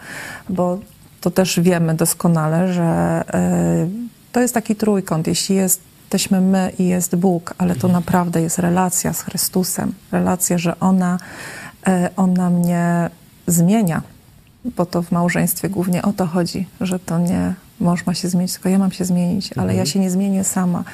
Bo 0.49 0.79
to 1.21 1.31
też 1.31 1.61
wiemy 1.61 1.95
doskonale, 1.95 2.73
że 2.73 2.83
e, 2.83 3.89
to 4.33 4.41
jest 4.41 4.55
taki 4.55 4.77
trójkąt. 4.77 5.27
Jeśli 5.27 5.57
jest 5.57 5.81
jesteśmy 6.07 6.41
my 6.41 6.73
i 6.79 6.87
jest 6.87 7.17
Bóg, 7.17 7.55
ale 7.59 7.75
to 7.75 7.89
naprawdę 7.89 8.43
jest 8.43 8.59
relacja 8.59 9.13
z 9.13 9.23
Chrystusem. 9.23 9.93
Relacja, 10.13 10.59
że 10.59 10.81
ona, 10.81 11.19
ona 12.17 12.51
mnie 12.51 13.11
zmienia, 13.47 14.03
bo 14.65 14.87
to 14.87 15.03
w 15.03 15.13
małżeństwie 15.13 15.69
głównie 15.69 16.03
o 16.03 16.13
to 16.13 16.27
chodzi, 16.27 16.67
że 16.81 16.99
to 16.99 17.19
nie 17.19 17.55
mąż 17.81 18.07
ma 18.07 18.15
się 18.15 18.29
zmienić, 18.29 18.53
tylko 18.53 18.69
ja 18.69 18.79
mam 18.79 18.93
się 18.93 19.05
zmienić, 19.05 19.51
ale 19.57 19.75
ja 19.75 19.87
się 19.87 20.01
nie 20.01 20.11
zmienię 20.11 20.45
sama. 20.45 20.85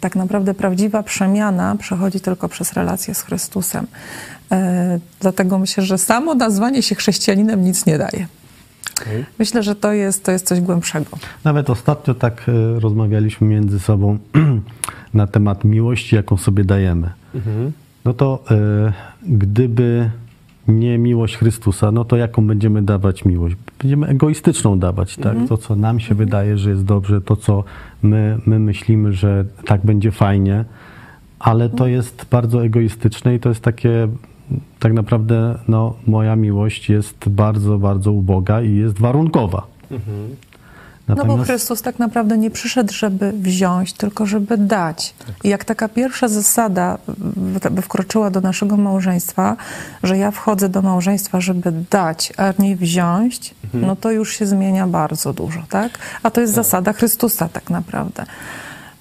Tak 0.00 0.16
naprawdę 0.16 0.54
prawdziwa 0.54 1.02
przemiana 1.02 1.76
przechodzi 1.76 2.20
tylko 2.20 2.48
przez 2.48 2.72
relację 2.72 3.14
z 3.14 3.22
Chrystusem. 3.22 3.86
E, 4.52 4.98
dlatego 5.20 5.58
myślę, 5.58 5.84
że 5.84 5.98
samo 5.98 6.34
nazwanie 6.34 6.82
się 6.82 6.94
chrześcijaninem 6.94 7.64
nic 7.64 7.86
nie 7.86 7.98
daje. 7.98 8.26
Okej. 9.00 9.24
Myślę, 9.38 9.62
że 9.62 9.76
to 9.76 9.92
jest, 9.92 10.24
to 10.24 10.32
jest 10.32 10.46
coś 10.46 10.60
głębszego. 10.60 11.10
Nawet 11.44 11.70
ostatnio 11.70 12.14
tak 12.14 12.48
e, 12.48 12.80
rozmawialiśmy 12.80 13.46
między 13.46 13.80
sobą 13.80 14.18
na 15.14 15.26
temat 15.26 15.64
miłości, 15.64 16.16
jaką 16.16 16.36
sobie 16.36 16.64
dajemy. 16.64 17.10
Mhm. 17.34 17.72
No 18.04 18.14
to 18.14 18.44
e, 18.50 18.92
gdyby 19.22 20.10
nie 20.68 20.98
miłość 20.98 21.36
Chrystusa, 21.36 21.92
no 21.92 22.04
to 22.04 22.16
jaką 22.16 22.46
będziemy 22.46 22.82
dawać 22.82 23.24
miłość? 23.24 23.56
Będziemy 23.78 24.06
egoistyczną 24.06 24.78
dawać, 24.78 25.16
tak? 25.16 25.36
To, 25.48 25.56
co 25.56 25.76
nam 25.76 26.00
się 26.00 26.14
wydaje, 26.14 26.58
że 26.58 26.70
jest 26.70 26.84
dobrze, 26.84 27.20
to, 27.20 27.36
co 27.36 27.64
my, 28.02 28.38
my 28.46 28.58
myślimy, 28.58 29.12
że 29.12 29.44
tak 29.64 29.80
będzie 29.84 30.10
fajnie, 30.10 30.64
ale 31.38 31.68
to 31.68 31.86
jest 31.86 32.26
bardzo 32.30 32.64
egoistyczne 32.64 33.34
i 33.34 33.40
to 33.40 33.48
jest 33.48 33.60
takie, 33.60 34.08
tak 34.78 34.92
naprawdę, 34.92 35.58
no, 35.68 35.94
moja 36.06 36.36
miłość 36.36 36.90
jest 36.90 37.28
bardzo, 37.28 37.78
bardzo 37.78 38.12
uboga 38.12 38.62
i 38.62 38.76
jest 38.76 38.98
warunkowa. 38.98 39.66
No 41.08 41.24
bo 41.24 41.36
Chrystus 41.36 41.82
tak 41.82 41.98
naprawdę 41.98 42.38
nie 42.38 42.50
przyszedł, 42.50 42.92
żeby 42.92 43.32
wziąć, 43.32 43.92
tylko 43.92 44.26
żeby 44.26 44.58
dać. 44.58 45.14
I 45.44 45.48
jak 45.48 45.64
taka 45.64 45.88
pierwsza 45.88 46.28
zasada 46.28 46.98
by 47.70 47.82
wkroczyła 47.82 48.30
do 48.30 48.40
naszego 48.40 48.76
małżeństwa, 48.76 49.56
że 50.02 50.18
ja 50.18 50.30
wchodzę 50.30 50.68
do 50.68 50.82
małżeństwa, 50.82 51.40
żeby 51.40 51.72
dać, 51.90 52.32
a 52.36 52.52
nie 52.58 52.76
wziąć, 52.76 53.54
no 53.74 53.96
to 53.96 54.10
już 54.10 54.36
się 54.36 54.46
zmienia 54.46 54.86
bardzo 54.86 55.32
dużo, 55.32 55.62
tak? 55.68 55.98
A 56.22 56.30
to 56.30 56.40
jest 56.40 56.54
zasada 56.54 56.92
Chrystusa 56.92 57.48
tak 57.48 57.70
naprawdę, 57.70 58.26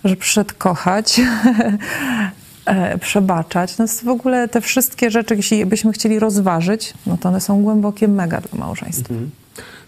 że 0.04 0.16
przyszedł 0.16 0.54
kochać, 0.58 1.22
e, 2.66 2.98
przebaczać. 2.98 3.78
No 3.78 3.86
w 4.04 4.08
ogóle 4.08 4.48
te 4.48 4.62
wszystkie 4.62 5.12
rzeczy, 5.12 5.36
jeśli 5.36 5.66
byśmy 5.66 5.92
chcieli 5.92 6.20
rozważyć, 6.20 6.94
no 7.08 7.18
to 7.18 7.30
one 7.30 7.42
są 7.42 7.64
głębokie 7.64 8.08
mega 8.08 8.42
dla 8.42 8.60
małżeństwa. 8.60 9.14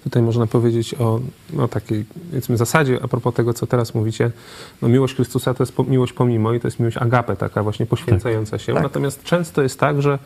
Tutaj 0.04 0.24
można 0.24 0.48
powiedzieć 0.48 0.94
o 0.94 1.20
no, 1.54 1.68
takiej 1.68 2.06
powiedzmy, 2.30 2.58
zasadzie, 2.58 3.00
a 3.04 3.08
propos 3.08 3.34
tego, 3.34 3.54
co 3.54 3.68
teraz 3.68 3.96
mówicie. 3.96 4.32
No, 4.82 4.88
miłość 4.88 5.16
Chrystusa 5.16 5.54
to 5.54 5.64
jest 5.64 5.76
po, 5.76 5.84
miłość 5.84 6.14
pomimo 6.14 6.54
i 6.54 6.60
to 6.60 6.68
jest 6.68 6.80
miłość 6.80 6.98
agape, 6.98 7.36
taka 7.36 7.64
właśnie 7.64 7.86
poświęcająca 7.86 8.60
się. 8.60 8.74
Tak. 8.74 8.84
Natomiast 8.84 9.24
często 9.24 9.62
jest 9.62 9.80
tak, 9.80 10.02
że 10.02 10.20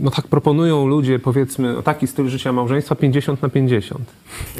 no 0.00 0.10
tak 0.10 0.26
proponują 0.26 0.86
ludzie, 0.86 1.18
powiedzmy, 1.18 1.78
o 1.78 1.82
taki 1.82 2.06
styl 2.06 2.28
życia 2.28 2.52
małżeństwa 2.52 2.94
50 2.94 3.42
na 3.42 3.48
50. 3.48 4.00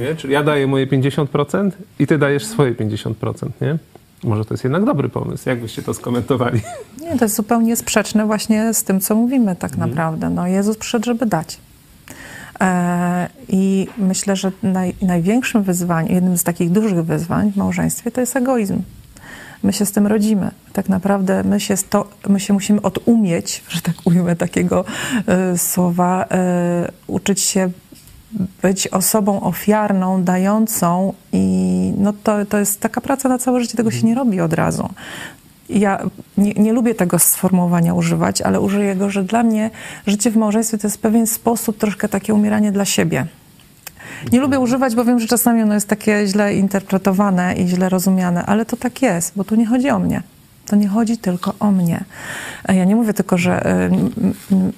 Nie? 0.00 0.14
Czyli 0.14 0.32
ja 0.32 0.42
daję 0.42 0.66
moje 0.66 0.86
50% 0.86 1.70
i 1.98 2.06
ty 2.06 2.18
dajesz 2.18 2.46
swoje 2.46 2.74
50%, 2.74 3.48
nie? 3.60 3.78
Może 4.24 4.44
to 4.44 4.54
jest 4.54 4.64
jednak 4.64 4.84
dobry 4.84 5.08
pomysł. 5.08 5.48
Jak 5.48 5.60
byście 5.60 5.82
to 5.82 5.94
skomentowali? 5.94 6.60
Nie, 7.00 7.18
to 7.18 7.24
jest 7.24 7.36
zupełnie 7.36 7.76
sprzeczne 7.76 8.26
właśnie 8.26 8.74
z 8.74 8.84
tym, 8.84 9.00
co 9.00 9.14
mówimy 9.14 9.56
tak 9.56 9.76
naprawdę. 9.76 10.30
No, 10.30 10.46
Jezus 10.46 10.76
przyszedł, 10.76 11.04
żeby 11.04 11.26
dać. 11.26 11.58
E, 12.60 13.28
I 13.48 13.88
myślę, 13.98 14.36
że 14.36 14.52
naj, 14.62 14.94
największym 15.02 15.62
wyzwaniem, 15.62 16.14
jednym 16.14 16.38
z 16.38 16.44
takich 16.44 16.70
dużych 16.70 17.04
wyzwań 17.04 17.52
w 17.52 17.56
małżeństwie 17.56 18.10
to 18.10 18.20
jest 18.20 18.36
egoizm. 18.36 18.82
My 19.62 19.72
się 19.72 19.86
z 19.86 19.92
tym 19.92 20.06
rodzimy. 20.06 20.50
Tak 20.72 20.88
naprawdę 20.88 21.44
my 21.44 21.60
się, 21.60 21.76
sto, 21.76 22.08
my 22.28 22.40
się 22.40 22.52
musimy 22.52 22.82
odumieć, 22.82 23.62
że 23.68 23.80
tak 23.80 23.94
ujmę 24.04 24.36
takiego 24.36 24.84
e, 25.26 25.58
słowa, 25.58 26.24
e, 26.30 26.92
uczyć 27.06 27.40
się 27.40 27.70
być 28.62 28.88
osobą 28.88 29.40
ofiarną, 29.40 30.24
dającą 30.24 31.12
i 31.32 31.92
no 31.98 32.12
to, 32.22 32.46
to 32.46 32.58
jest 32.58 32.80
taka 32.80 33.00
praca 33.00 33.28
na 33.28 33.38
całe 33.38 33.60
życie, 33.60 33.76
tego 33.76 33.90
się 33.90 34.06
nie 34.06 34.14
robi 34.14 34.40
od 34.40 34.52
razu. 34.52 34.88
Ja 35.68 35.98
nie, 36.38 36.52
nie 36.52 36.72
lubię 36.72 36.94
tego 36.94 37.18
sformułowania 37.18 37.94
używać, 37.94 38.42
ale 38.42 38.60
użyję 38.60 38.96
go, 38.96 39.10
że 39.10 39.22
dla 39.24 39.42
mnie 39.42 39.70
życie 40.06 40.30
w 40.30 40.36
małżeństwie 40.36 40.78
to 40.78 40.86
jest 40.86 40.98
pewien 40.98 41.26
sposób 41.26 41.78
troszkę 41.78 42.08
takie 42.08 42.34
umieranie 42.34 42.72
dla 42.72 42.84
siebie. 42.84 43.26
Nie 44.32 44.40
lubię 44.40 44.60
używać, 44.60 44.94
bo 44.94 45.04
wiem, 45.04 45.20
że 45.20 45.26
czasami 45.26 45.62
ono 45.62 45.74
jest 45.74 45.88
takie 45.88 46.26
źle 46.26 46.54
interpretowane 46.54 47.54
i 47.54 47.68
źle 47.68 47.88
rozumiane, 47.88 48.46
ale 48.46 48.64
to 48.66 48.76
tak 48.76 49.02
jest, 49.02 49.32
bo 49.36 49.44
tu 49.44 49.54
nie 49.54 49.66
chodzi 49.66 49.90
o 49.90 49.98
mnie. 49.98 50.22
To 50.66 50.76
nie 50.76 50.88
chodzi 50.88 51.18
tylko 51.18 51.54
o 51.60 51.70
mnie. 51.70 52.04
A 52.64 52.72
Ja 52.72 52.84
nie 52.84 52.96
mówię 52.96 53.14
tylko, 53.14 53.38
że 53.38 53.64
m- 53.64 54.10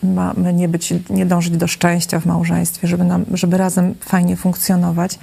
mamy 0.02 0.52
nie, 0.52 0.68
być, 0.68 0.94
nie 1.10 1.26
dążyć 1.26 1.56
do 1.56 1.66
szczęścia 1.66 2.20
w 2.20 2.26
małżeństwie, 2.26 2.88
żeby, 2.88 3.04
nam, 3.04 3.24
żeby 3.34 3.58
razem 3.58 3.94
fajnie 4.00 4.36
funkcjonować, 4.36 5.18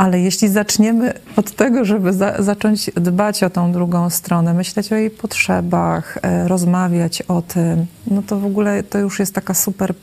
ale 0.00 0.20
jeśli 0.20 0.48
zaczniemy 0.48 1.12
od 1.36 1.50
tego, 1.50 1.84
żeby 1.84 2.12
za, 2.12 2.42
zacząć 2.42 2.90
dbać 2.94 3.42
o 3.42 3.50
tą 3.50 3.72
drugą 3.72 4.10
stronę, 4.10 4.54
myśleć 4.54 4.92
o 4.92 4.96
jej 4.96 5.10
potrzebach, 5.10 6.18
e, 6.22 6.48
rozmawiać 6.48 7.22
o 7.22 7.42
tym, 7.42 7.86
no 8.06 8.22
to 8.26 8.40
w 8.40 8.44
ogóle 8.44 8.82
to 8.82 8.98
już 8.98 9.18
jest 9.18 9.34
taka 9.34 9.54
super 9.54 9.94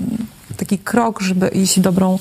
mm, 0.00 0.16
taki 0.56 0.78
krok, 0.78 1.20
żeby 1.20 1.48
iść 1.48 1.78
w 1.78 1.82
dobrą, 1.82 2.18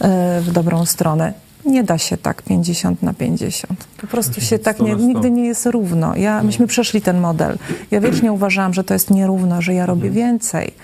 e, 0.00 0.40
w 0.40 0.52
dobrą 0.52 0.86
stronę. 0.86 1.32
Nie 1.66 1.84
da 1.84 1.98
się 1.98 2.16
tak 2.16 2.42
50 2.42 3.02
na 3.02 3.14
50. 3.14 3.86
Po 4.00 4.06
prostu 4.06 4.40
się 4.40 4.58
tak 4.58 4.76
100 4.76 4.84
nie, 4.84 4.92
na 4.92 4.98
100. 4.98 5.06
nigdy 5.06 5.30
nie 5.30 5.46
jest 5.46 5.66
równo. 5.66 6.16
Ja, 6.16 6.42
myśmy 6.42 6.66
przeszli 6.66 7.02
ten 7.02 7.20
model. 7.20 7.58
Ja 7.90 8.00
wiecznie 8.00 8.32
uważałam, 8.32 8.74
że 8.74 8.84
to 8.84 8.94
jest 8.94 9.10
nierówno, 9.10 9.62
że 9.62 9.74
ja 9.74 9.86
robię 9.86 10.10
więcej. 10.10 10.74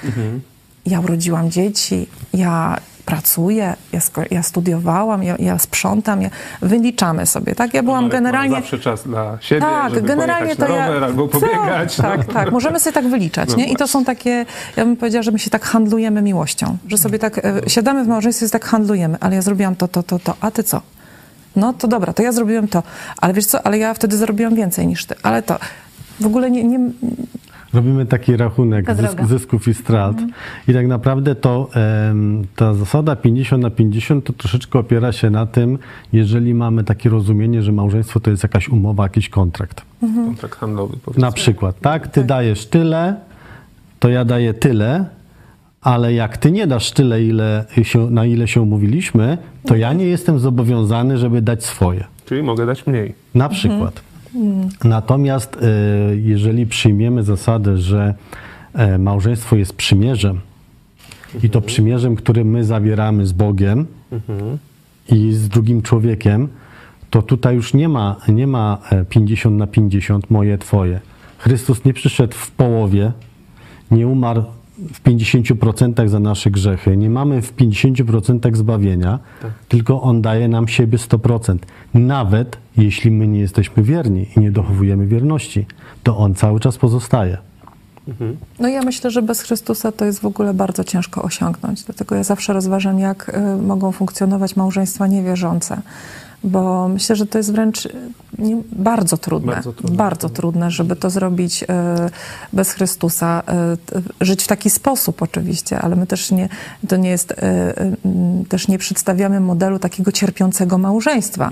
Ja 0.87 1.00
urodziłam 1.00 1.50
dzieci, 1.50 2.07
ja 2.35 2.80
pracuję, 3.11 3.75
ja, 3.93 4.00
ja 4.31 4.43
studiowałam, 4.43 5.23
ja, 5.23 5.37
ja 5.38 5.59
sprzątam, 5.59 6.23
ja, 6.23 6.31
wyliczamy 6.62 7.26
sobie, 7.26 7.55
tak? 7.55 7.75
Ja 7.75 7.83
byłam 7.83 8.05
Marek 8.05 8.12
generalnie... 8.12 8.57
zawsze 8.57 8.79
czas 8.79 9.02
dla 9.02 9.38
siebie, 9.40 9.61
Tak, 9.61 9.95
żeby 9.95 10.09
generalnie 10.09 10.57
to 10.57 10.69
ja. 10.69 10.85
albo 10.85 11.29
pobiegać. 11.29 11.97
Tak, 11.97 12.29
no. 12.29 12.35
tak. 12.35 12.52
Możemy 12.52 12.81
sobie 12.81 12.95
tak 12.95 13.09
wyliczać, 13.09 13.49
No 13.50 13.57
nie? 13.57 13.73
I 13.73 13.76
to 13.76 13.88
są 13.88 14.05
takie, 14.05 14.47
ja 14.76 14.85
bym 14.85 14.97
powiedziała, 14.97 15.23
że 15.23 15.31
my 15.31 15.38
się 15.38 15.50
tak 15.50 15.64
handlujemy 15.64 16.23
miłością. 16.23 16.76
Że 16.88 16.99
sobie 16.99 17.19
tak 17.19 17.38
e, 17.38 17.43
siadamy 17.67 18.05
w 18.05 18.09
małżeństwie 18.09 18.47
i 18.47 18.50
tak 18.50 18.64
handlujemy, 18.64 19.17
ale 19.21 19.35
ja 19.37 19.43
zrobiłam 19.43 19.76
to, 19.76 19.88
to, 19.88 20.02
to, 20.02 20.19
to, 20.19 20.35
a 20.40 20.50
ty 20.50 20.62
co? 20.62 20.81
No 21.57 21.73
to 21.73 21.88
dobra, 21.88 22.12
to 22.12 22.23
ja 22.23 22.33
zrobiłem 22.33 22.69
to, 22.69 22.83
ale 23.17 23.33
wiesz 23.33 23.47
co, 23.47 23.67
ale 23.67 23.79
ja 23.79 23.95
wtedy 23.95 24.17
zrobiłam 24.17 24.55
więcej 24.55 24.87
niż 24.87 25.07
ty, 25.07 25.14
ale 25.23 25.43
to. 25.43 25.59
W 26.21 26.26
ogóle 26.26 26.50
nie, 26.50 26.64
nie, 26.64 26.79
Robimy 27.74 28.06
taki 28.06 28.36
rachunek 28.36 28.94
zysk, 28.94 29.24
zysków 29.24 29.68
i 29.68 29.74
strat. 29.74 30.16
I 30.68 30.72
tak 30.72 30.86
naprawdę 30.86 31.34
to 31.34 31.70
ta 32.56 32.74
zasada 32.74 33.16
50 33.16 33.62
na 33.62 33.70
50 33.70 34.24
to 34.24 34.32
troszeczkę 34.32 34.78
opiera 34.78 35.12
się 35.12 35.30
na 35.30 35.46
tym, 35.46 35.78
jeżeli 36.12 36.54
mamy 36.54 36.84
takie 36.84 37.10
rozumienie, 37.10 37.62
że 37.62 37.72
małżeństwo 37.72 38.20
to 38.20 38.30
jest 38.30 38.42
jakaś 38.42 38.68
umowa, 38.68 39.02
jakiś 39.02 39.28
kontrakt. 39.28 39.82
Kontrakt 40.00 40.58
handlowy, 40.58 40.96
powiedzmy. 41.04 41.20
Na 41.20 41.32
przykład, 41.32 41.80
tak? 41.80 42.08
Ty 42.08 42.24
dajesz 42.24 42.66
tyle, 42.66 43.14
to 43.98 44.08
ja 44.08 44.24
daję 44.24 44.54
tyle, 44.54 45.04
ale 45.80 46.12
jak 46.12 46.36
ty 46.36 46.50
nie 46.50 46.66
dasz 46.66 46.92
tyle, 46.92 47.22
ile 47.22 47.64
się, 47.82 48.10
na 48.10 48.26
ile 48.26 48.48
się 48.48 48.60
umówiliśmy, 48.60 49.38
to 49.66 49.76
ja 49.76 49.92
nie 49.92 50.04
jestem 50.04 50.38
zobowiązany, 50.38 51.18
żeby 51.18 51.42
dać 51.42 51.64
swoje. 51.64 52.04
Czyli 52.26 52.42
mogę 52.42 52.66
dać 52.66 52.86
mniej. 52.86 53.14
Na 53.34 53.48
przykład. 53.48 54.02
Natomiast 54.84 55.56
e, 55.56 55.66
jeżeli 56.16 56.66
przyjmiemy 56.66 57.22
zasadę, 57.22 57.78
że 57.78 58.14
e, 58.75 58.99
małżeństwo 58.99 59.56
jest 59.56 59.72
przymierzem 59.72 60.40
i 61.42 61.50
to 61.50 61.60
przymierzem, 61.60 62.16
które 62.16 62.44
my 62.44 62.64
zawieramy 62.64 63.26
z 63.26 63.32
Bogiem 63.32 63.87
i 65.12 65.32
z 65.32 65.49
drugim 65.49 65.82
człowiekiem, 65.82 66.49
to 67.10 67.22
tutaj 67.22 67.54
już 67.54 67.75
nie 67.75 67.88
ma, 67.88 68.16
nie 68.28 68.46
ma 68.46 68.78
e, 68.90 69.04
50 69.04 69.56
na 69.56 69.66
50 69.66 70.30
moje, 70.30 70.58
twoje. 70.58 71.00
Chrystus 71.38 71.84
nie 71.84 71.94
przyszedł 71.94 72.34
w 72.34 72.50
połowie, 72.50 73.12
nie 73.90 74.06
umarł 74.08 74.44
w 74.92 75.02
50% 75.02 76.08
za 76.08 76.20
nasze 76.20 76.50
grzechy. 76.50 76.96
Nie 76.96 77.10
mamy 77.10 77.42
w 77.42 77.56
50% 77.56 78.56
zbawienia, 78.56 79.18
tylko 79.68 80.02
On 80.02 80.22
daje 80.22 80.49
nam 80.49 80.68
siebie 80.68 80.99
100%. 80.99 81.58
Nawet 81.94 82.56
jeśli 82.76 83.10
my 83.10 83.28
nie 83.28 83.40
jesteśmy 83.40 83.82
wierni 83.82 84.26
i 84.37 84.40
nie 84.40 84.50
dochowujemy 84.50 85.06
wierności, 85.06 85.66
to 86.02 86.16
On 86.16 86.34
cały 86.34 86.60
czas 86.60 86.78
pozostaje. 86.78 87.38
No 88.58 88.68
ja 88.68 88.82
myślę, 88.82 89.10
że 89.10 89.22
bez 89.22 89.40
Chrystusa 89.40 89.92
to 89.92 90.04
jest 90.04 90.20
w 90.20 90.26
ogóle 90.26 90.54
bardzo 90.54 90.84
ciężko 90.84 91.22
osiągnąć. 91.22 91.82
Dlatego 91.82 92.14
ja 92.14 92.25
zawsze 92.25 92.52
rozważam, 92.52 92.99
jak 92.99 93.28
y, 93.28 93.62
mogą 93.62 93.92
funkcjonować 93.92 94.56
małżeństwa 94.56 95.06
niewierzące. 95.06 95.82
Bo 96.44 96.88
myślę, 96.88 97.16
że 97.16 97.26
to 97.26 97.38
jest 97.38 97.52
wręcz 97.52 97.87
y, 97.87 97.90
nie, 98.38 98.62
bardzo 98.73 99.16
trudne. 99.16 99.52
Bardzo 99.52 99.73
trudne. 99.73 99.97
Bardzo 99.97 100.28
trudne, 100.28 100.70
żeby 100.70 100.97
to 100.97 101.11
zrobić 101.11 101.62
y, 101.62 101.66
bez 102.52 102.73
Chrystusa. 102.73 103.42
Y, 104.20 104.25
żyć 104.25 104.42
w 104.42 104.47
taki 104.47 104.70
sposób 104.70 105.23
oczywiście, 105.23 105.80
ale 105.80 105.97
my 105.97 106.06
też 106.06 106.30
nie, 106.30 106.49
to 106.88 106.97
nie 106.97 107.11
jest, 107.11 107.30
y, 107.30 107.35
y, 107.35 107.40
y, 108.42 108.44
też 108.49 108.68
nie 108.68 108.78
przedstawiamy 108.78 109.40
modelu 109.40 109.78
takiego 109.78 110.12
cierpiącego 110.12 110.78
małżeństwa. 110.78 111.50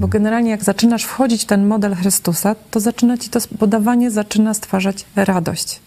Bo 0.00 0.08
generalnie 0.08 0.50
jak 0.50 0.64
zaczynasz 0.64 1.04
wchodzić 1.04 1.42
w 1.42 1.46
ten 1.46 1.66
model 1.66 1.94
Chrystusa, 1.94 2.56
to 2.70 2.80
zaczyna 2.80 3.18
ci 3.18 3.30
to 3.30 3.40
podawanie 3.58 4.10
zaczyna 4.10 4.54
stwarzać 4.54 5.04
radość. 5.16 5.80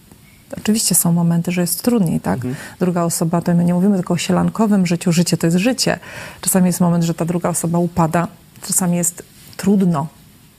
Oczywiście 0.56 0.94
są 0.94 1.12
momenty, 1.12 1.52
że 1.52 1.60
jest 1.60 1.82
trudniej, 1.82 2.20
tak? 2.20 2.40
Druga 2.80 3.02
osoba, 3.02 3.40
to 3.40 3.54
my 3.54 3.64
nie 3.64 3.74
mówimy 3.74 3.96
tylko 3.96 4.14
o 4.14 4.16
sielankowym 4.16 4.86
życiu, 4.86 5.12
życie 5.12 5.36
to 5.36 5.46
jest 5.46 5.56
życie. 5.56 5.98
Czasami 6.40 6.66
jest 6.66 6.80
moment, 6.80 7.04
że 7.04 7.14
ta 7.14 7.24
druga 7.24 7.48
osoba 7.48 7.78
upada, 7.78 8.28
czasami 8.66 8.96
jest 8.96 9.22
trudno. 9.56 10.06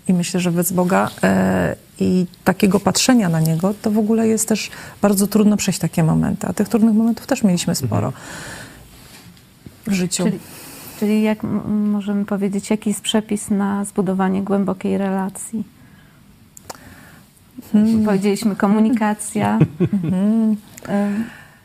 I 0.07 0.13
myślę, 0.13 0.39
że 0.39 0.51
bez 0.51 0.71
Boga 0.71 1.09
e, 1.23 1.75
i 1.99 2.25
takiego 2.43 2.79
patrzenia 2.79 3.29
na 3.29 3.39
Niego, 3.39 3.73
to 3.81 3.91
w 3.91 3.97
ogóle 3.97 4.27
jest 4.27 4.47
też 4.47 4.69
bardzo 5.01 5.27
trudno 5.27 5.57
przejść 5.57 5.79
takie 5.79 6.03
momenty. 6.03 6.47
A 6.47 6.53
tych 6.53 6.69
trudnych 6.69 6.93
momentów 6.95 7.27
też 7.27 7.43
mieliśmy 7.43 7.75
sporo 7.75 8.13
w 9.87 9.91
życiu. 9.93 10.23
Czyli, 10.23 10.39
czyli 10.99 11.23
jak 11.23 11.43
m- 11.43 11.89
możemy 11.89 12.25
powiedzieć, 12.25 12.69
jaki 12.69 12.89
jest 12.89 13.01
przepis 13.01 13.49
na 13.49 13.85
zbudowanie 13.85 14.41
głębokiej 14.43 14.97
relacji? 14.97 15.63
Powiedzieliśmy 18.05 18.55
komunikacja. 18.55 19.59
Ym, 19.81 20.55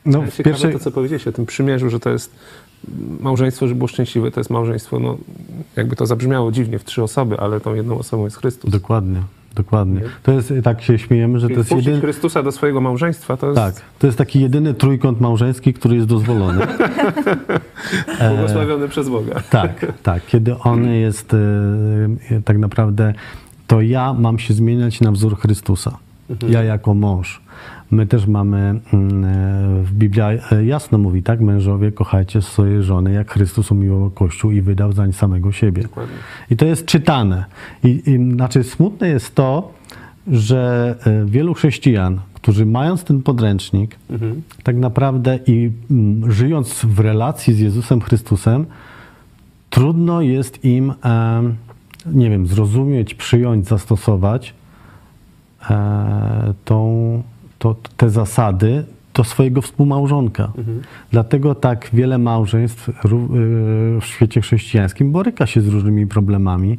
No, 0.07 0.23
w 0.23 0.25
Ciekawe 0.25 0.43
pierwszej, 0.45 0.73
to, 0.73 0.79
co 0.79 0.91
powiedzieliście 0.91 1.31
o 1.31 1.33
tym 1.33 1.47
przymierzu, 1.47 1.91
że 1.91 2.01
to 2.01 2.11
jest 2.11 2.35
małżeństwo, 3.21 3.69
żeby 3.69 3.79
było 3.79 3.89
szczęśliwe, 3.89 4.31
to 4.31 4.41
jest 4.41 4.51
małżeństwo, 4.51 5.01
no 5.01 5.19
jakby 5.77 5.97
to 5.97 6.07
zabrzmiało 6.07 6.53
dziwnie, 6.53 6.79
w 6.79 6.85
trzy 6.85 7.03
osoby, 7.03 7.39
ale 7.39 7.61
tą 7.61 7.75
jedną 7.75 7.99
osobą 7.99 8.25
jest 8.25 8.37
Chrystus. 8.37 8.71
Dokładnie, 8.71 9.23
dokładnie. 9.55 10.01
To 10.23 10.33
jest, 10.33 10.53
tak 10.65 10.83
się 10.83 10.99
śmiejemy, 10.99 11.41
że 11.41 11.49
to 11.49 11.55
jest 11.55 11.71
jedyny... 11.71 12.01
Chrystusa 12.01 12.43
do 12.43 12.53
swojego 12.53 12.81
małżeństwa, 12.81 13.37
to 13.37 13.47
jest 13.47 13.59
Tak, 13.59 13.75
to 13.99 14.07
jest 14.07 14.19
taki 14.19 14.41
jedyny 14.41 14.75
trójkąt 14.75 15.21
małżeński, 15.21 15.75
który 15.75 15.97
jest 15.97 16.09
dozwolony. 16.09 16.67
błogosławiony 18.29 18.89
przez 18.89 19.09
Boga. 19.09 19.41
Tak, 19.51 19.87
tak. 20.03 20.27
Kiedy 20.27 20.59
on 20.59 20.85
jest 20.85 21.35
e, 21.35 21.37
e, 22.31 22.43
tak 22.43 22.59
naprawdę, 22.59 23.15
to 23.75 23.81
ja 23.81 24.15
mam 24.15 24.39
się 24.39 24.55
zmieniać 24.55 25.01
na 25.01 25.13
wzór 25.13 25.39
Chrystusa. 25.39 25.99
Ja 26.49 26.63
jako 26.63 26.95
mąż. 26.95 27.41
My 27.91 28.07
też 28.07 28.27
mamy, 28.27 28.59
mm, 28.59 28.83
w 29.85 29.93
Biblia 29.93 30.31
e, 30.53 30.65
jasno 30.65 30.99
mówi, 30.99 31.23
tak, 31.23 31.41
mężowie 31.41 31.93
kochajcie 31.93 32.43
swoje 32.43 32.83
żony, 32.83 33.13
jak 33.13 33.33
Chrystus 33.33 33.71
umiłował 33.71 34.11
Kościół 34.11 34.51
i 34.51 34.61
wydał 34.61 34.93
zań 34.93 35.13
samego 35.13 35.53
siebie. 35.53 35.83
Dokładnie. 35.83 36.17
I 36.51 36.57
to 36.57 36.67
jest 36.67 36.87
czytane. 36.87 37.45
I, 37.85 38.03
i 38.07 38.33
znaczy 38.35 38.65
smutne 38.65 39.09
jest 39.09 39.35
to, 39.35 39.73
że 40.33 40.95
e, 41.07 41.25
wielu 41.27 41.55
chrześcijan, 41.55 42.21
którzy 42.35 42.67
mając 42.67 43.05
ten 43.05 43.23
podręcznik, 43.23 43.97
tak 44.63 44.77
naprawdę 44.77 45.39
i 45.47 45.71
mm, 45.91 46.33
żyjąc 46.33 46.85
w 46.85 47.01
relacji 47.01 47.55
z 47.55 47.59
Jezusem 47.59 48.01
Chrystusem, 48.01 48.67
trudno 49.71 50.21
jest 50.21 50.65
im, 50.65 50.93
nie 52.07 52.31
wiem, 52.31 52.47
zrozumieć, 52.47 53.15
przyjąć, 53.15 53.67
zastosować 53.67 54.55
e, 55.71 56.55
tą, 56.65 57.23
to, 57.59 57.77
te 57.97 58.11
zasady 58.11 58.85
do 59.15 59.25
swojego 59.25 59.63
współmałżonka. 59.63 60.53
Dlatego 61.11 61.55
tak 61.55 61.91
wiele 61.93 62.19
małżeństw 62.19 62.89
y, 62.89 62.93
w 64.01 64.05
świecie 64.05 64.41
chrześcijańskim 64.41 65.13
boryka 65.13 65.47
się 65.47 65.61
z 65.61 65.69
różnymi 65.69 66.07
problemami, 66.07 66.79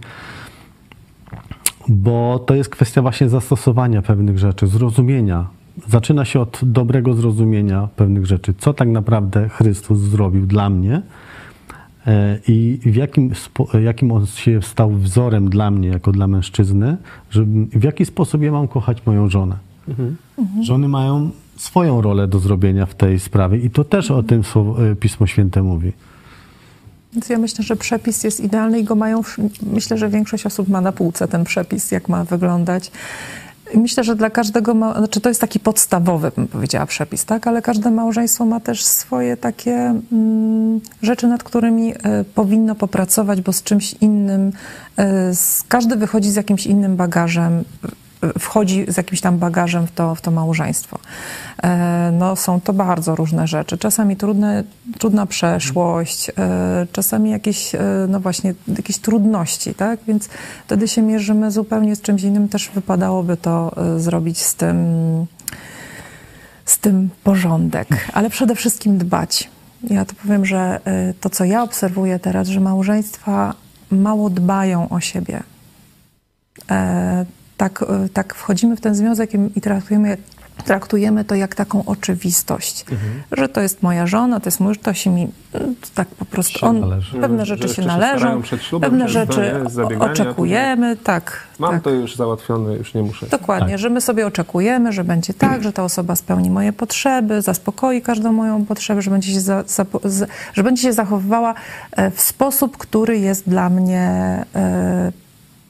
bo 1.88 2.40
to 2.46 2.56
jest 2.56 2.70
kwestia 2.70 3.02
właśnie 3.02 3.30
zastosowania 3.30 4.02
pewnych 4.02 4.40
rzeczy, 4.40 4.68
zrozumienia. 4.68 5.48
Zaczyna 5.88 6.26
się 6.26 6.40
od 6.40 6.60
dobrego 6.64 7.14
zrozumienia 7.14 7.88
pewnych 7.96 8.26
rzeczy, 8.26 8.54
co 8.58 8.74
tak 8.74 8.88
naprawdę 8.88 9.50
Chrystus 9.50 10.00
zrobił 10.00 10.46
dla 10.46 10.70
mnie 10.70 10.96
e, 10.96 11.02
i 12.48 12.80
w 12.86 12.96
jakim, 12.96 13.32
jakim 13.84 14.12
on 14.12 14.26
się 14.26 14.62
stał 14.62 14.92
wzorem 14.92 15.50
dla 15.50 15.72
mnie, 15.72 15.88
jako 15.90 16.12
dla 16.12 16.28
mężczyzny, 16.28 16.98
że 17.30 17.46
w 17.74 17.84
jaki 17.84 18.06
sposób 18.06 18.42
ja 18.42 18.52
mam 18.52 18.68
kochać 18.68 18.98
moją 19.06 19.30
żonę. 19.30 19.56
Żony 20.62 20.88
mają 20.88 21.30
swoją 21.58 22.02
rolę 22.02 22.28
do 22.28 22.40
zrobienia 22.40 22.86
w 22.86 22.96
tej 22.96 23.20
sprawie 23.20 23.58
i 23.58 23.70
to 23.70 23.84
też 23.84 24.12
o 24.12 24.24
tym 24.24 24.42
słowo- 24.44 24.92
e, 24.92 24.96
Pismo 24.96 25.28
Święte 25.28 25.64
mówi. 25.64 25.92
Więc 27.14 27.30
ja 27.30 27.38
myślę, 27.38 27.64
że 27.64 27.76
przepis 27.76 28.24
jest 28.24 28.40
idealny 28.40 28.80
i 28.80 28.84
go 28.84 28.96
mają. 28.96 29.22
Myślę, 29.74 29.98
że 29.98 30.10
większość 30.10 30.46
osób 30.46 30.68
ma 30.70 30.82
na 30.82 30.92
półce 30.92 31.28
ten 31.28 31.44
przepis, 31.44 31.92
jak 31.92 32.10
ma 32.10 32.24
wyglądać. 32.24 32.92
Myślę, 33.74 34.04
że 34.04 34.16
dla 34.16 34.30
każdego, 34.30 34.74
ma, 34.74 34.98
znaczy 34.98 35.22
to 35.22 35.30
jest 35.30 35.42
taki 35.42 35.60
podstawowy, 35.60 36.32
bym 36.36 36.48
powiedziała, 36.48 36.86
przepis, 36.86 37.26
tak? 37.26 37.48
Ale 37.48 37.62
każde 37.62 37.92
małżeństwo 37.92 38.46
ma 38.46 38.60
też 38.60 38.84
swoje 38.84 39.38
takie 39.38 39.94
mm, 40.12 40.82
rzeczy, 41.02 41.28
nad 41.28 41.44
którymi 41.44 41.94
e, 41.94 42.24
powinno 42.36 42.76
popracować, 42.76 43.42
bo 43.42 43.54
z 43.54 43.64
czymś 43.64 43.94
innym, 43.94 44.52
e, 44.98 45.36
z, 45.36 45.64
każdy 45.68 45.96
wychodzi 45.96 46.32
z 46.32 46.36
jakimś 46.36 46.66
innym 46.68 46.96
bagażem, 46.96 47.64
wchodzi 48.40 48.86
z 48.88 48.98
jakimś 48.98 49.22
tam 49.22 49.38
bagażem 49.38 49.88
w 49.88 49.92
to, 49.92 50.16
w 50.16 50.22
to 50.22 50.32
małżeństwo. 50.32 51.00
E, 51.64 52.12
No, 52.14 52.36
są 52.36 52.62
to 52.62 52.74
bardzo 52.74 53.16
różne 53.16 53.48
rzeczy. 53.48 53.78
Czasami 53.78 54.16
trudne, 54.16 54.64
trudna 55.00 55.26
przeszłość, 55.26 56.30
e, 56.30 56.88
czasami 56.92 57.32
jakieś, 57.32 57.76
e, 57.76 57.80
no 58.10 58.20
właśnie, 58.20 58.54
jakieś 58.78 58.98
trudności, 58.98 59.74
tak? 59.74 60.00
Więc 60.08 60.30
wtedy 60.66 60.88
się 60.88 61.02
mierzymy 61.02 61.52
zupełnie 61.52 61.96
z 61.96 62.02
czymś 62.02 62.24
innym. 62.24 62.50
Też 62.50 62.70
wypadałoby 62.70 63.38
to 63.38 63.76
zrobić 63.98 64.42
z 64.42 64.56
tym, 64.56 64.78
z 66.66 66.80
tym 66.80 67.10
porządek, 67.24 67.88
ale 68.14 68.30
przede 68.30 68.56
wszystkim 68.56 68.98
dbać. 68.98 69.50
Ja 69.84 70.06
to 70.06 70.14
powiem, 70.24 70.46
że 70.46 70.80
to, 71.22 71.30
co 71.30 71.44
ja 71.44 71.64
obserwuję 71.64 72.20
teraz, 72.20 72.48
że 72.48 72.60
małżeństwa 72.60 73.54
mało 73.92 74.30
dbają 74.30 74.90
o 74.90 75.00
siebie 75.00 75.44
tak, 77.58 77.82
e, 78.06 78.10
tak 78.10 78.36
wchodzimy 78.36 78.76
w 78.76 78.82
ten 78.82 78.96
związek 78.96 79.32
i, 79.56 79.62
traktujemy, 79.62 80.18
traktujemy 80.66 81.26
to 81.26 81.36
jak 81.36 81.56
taką 81.56 81.86
oczywistość, 81.86 82.86
że 83.32 83.50
to 83.50 83.62
jest 83.62 83.84
moja 83.84 84.08
żona, 84.08 84.40
to 84.40 84.48
jest 84.48 84.60
mój, 84.60 84.78
to 84.78 84.94
się 84.94 85.10
mi 85.10 85.28
mm, 85.54 85.76
tak 85.96 86.08
po 86.08 86.26
prostu, 86.26 86.60
Się 86.60 86.66
on, 86.68 86.80
należy. 86.80 87.18
pewne 87.20 87.46
rzeczy 87.46 87.68
się 87.68 87.74
się 87.74 87.82
należą, 87.86 88.42
przed 88.42 88.64
ślubem, 88.64 88.90
pewne 88.90 89.10
rzeczy 89.10 89.54
o- 90.00 90.06
oczekujemy, 90.06 90.98
tak. 90.98 91.44
Mam 91.60 91.72
tak. 91.72 91.84
to 91.84 91.90
już 91.90 92.16
załatwione, 92.16 92.74
już 92.76 92.94
nie 92.94 93.04
muszę. 93.04 93.26
Dokładnie, 93.28 93.78
że 93.78 93.90
my 93.90 94.02
sobie 94.02 94.28
oczekujemy, 94.28 94.92
że 94.94 95.04
będzie 95.04 95.34
tak, 95.34 95.64
że 95.64 95.74
ta 95.74 95.84
osoba 95.84 96.16
spełni 96.16 96.50
moje 96.50 96.74
potrzeby, 96.74 97.42
zaspokoi 97.42 98.02
każdą 98.02 98.32
moją 98.34 98.66
potrzebę, 98.66 99.02
że 99.02 99.12
będzie 99.12 99.32
się, 99.34 99.42
za, 99.42 99.62
zapo- 99.62 100.10
z, 100.10 100.30
że 100.54 100.64
będzie 100.64 100.82
się 100.82 100.94
zachowywała 100.94 101.54
e, 101.92 102.12
w 102.12 102.22
sposób, 102.22 102.78
który 102.78 103.20
jest 103.20 103.50
dla 103.50 103.70
mnie 103.70 104.02
e, 104.56 105.12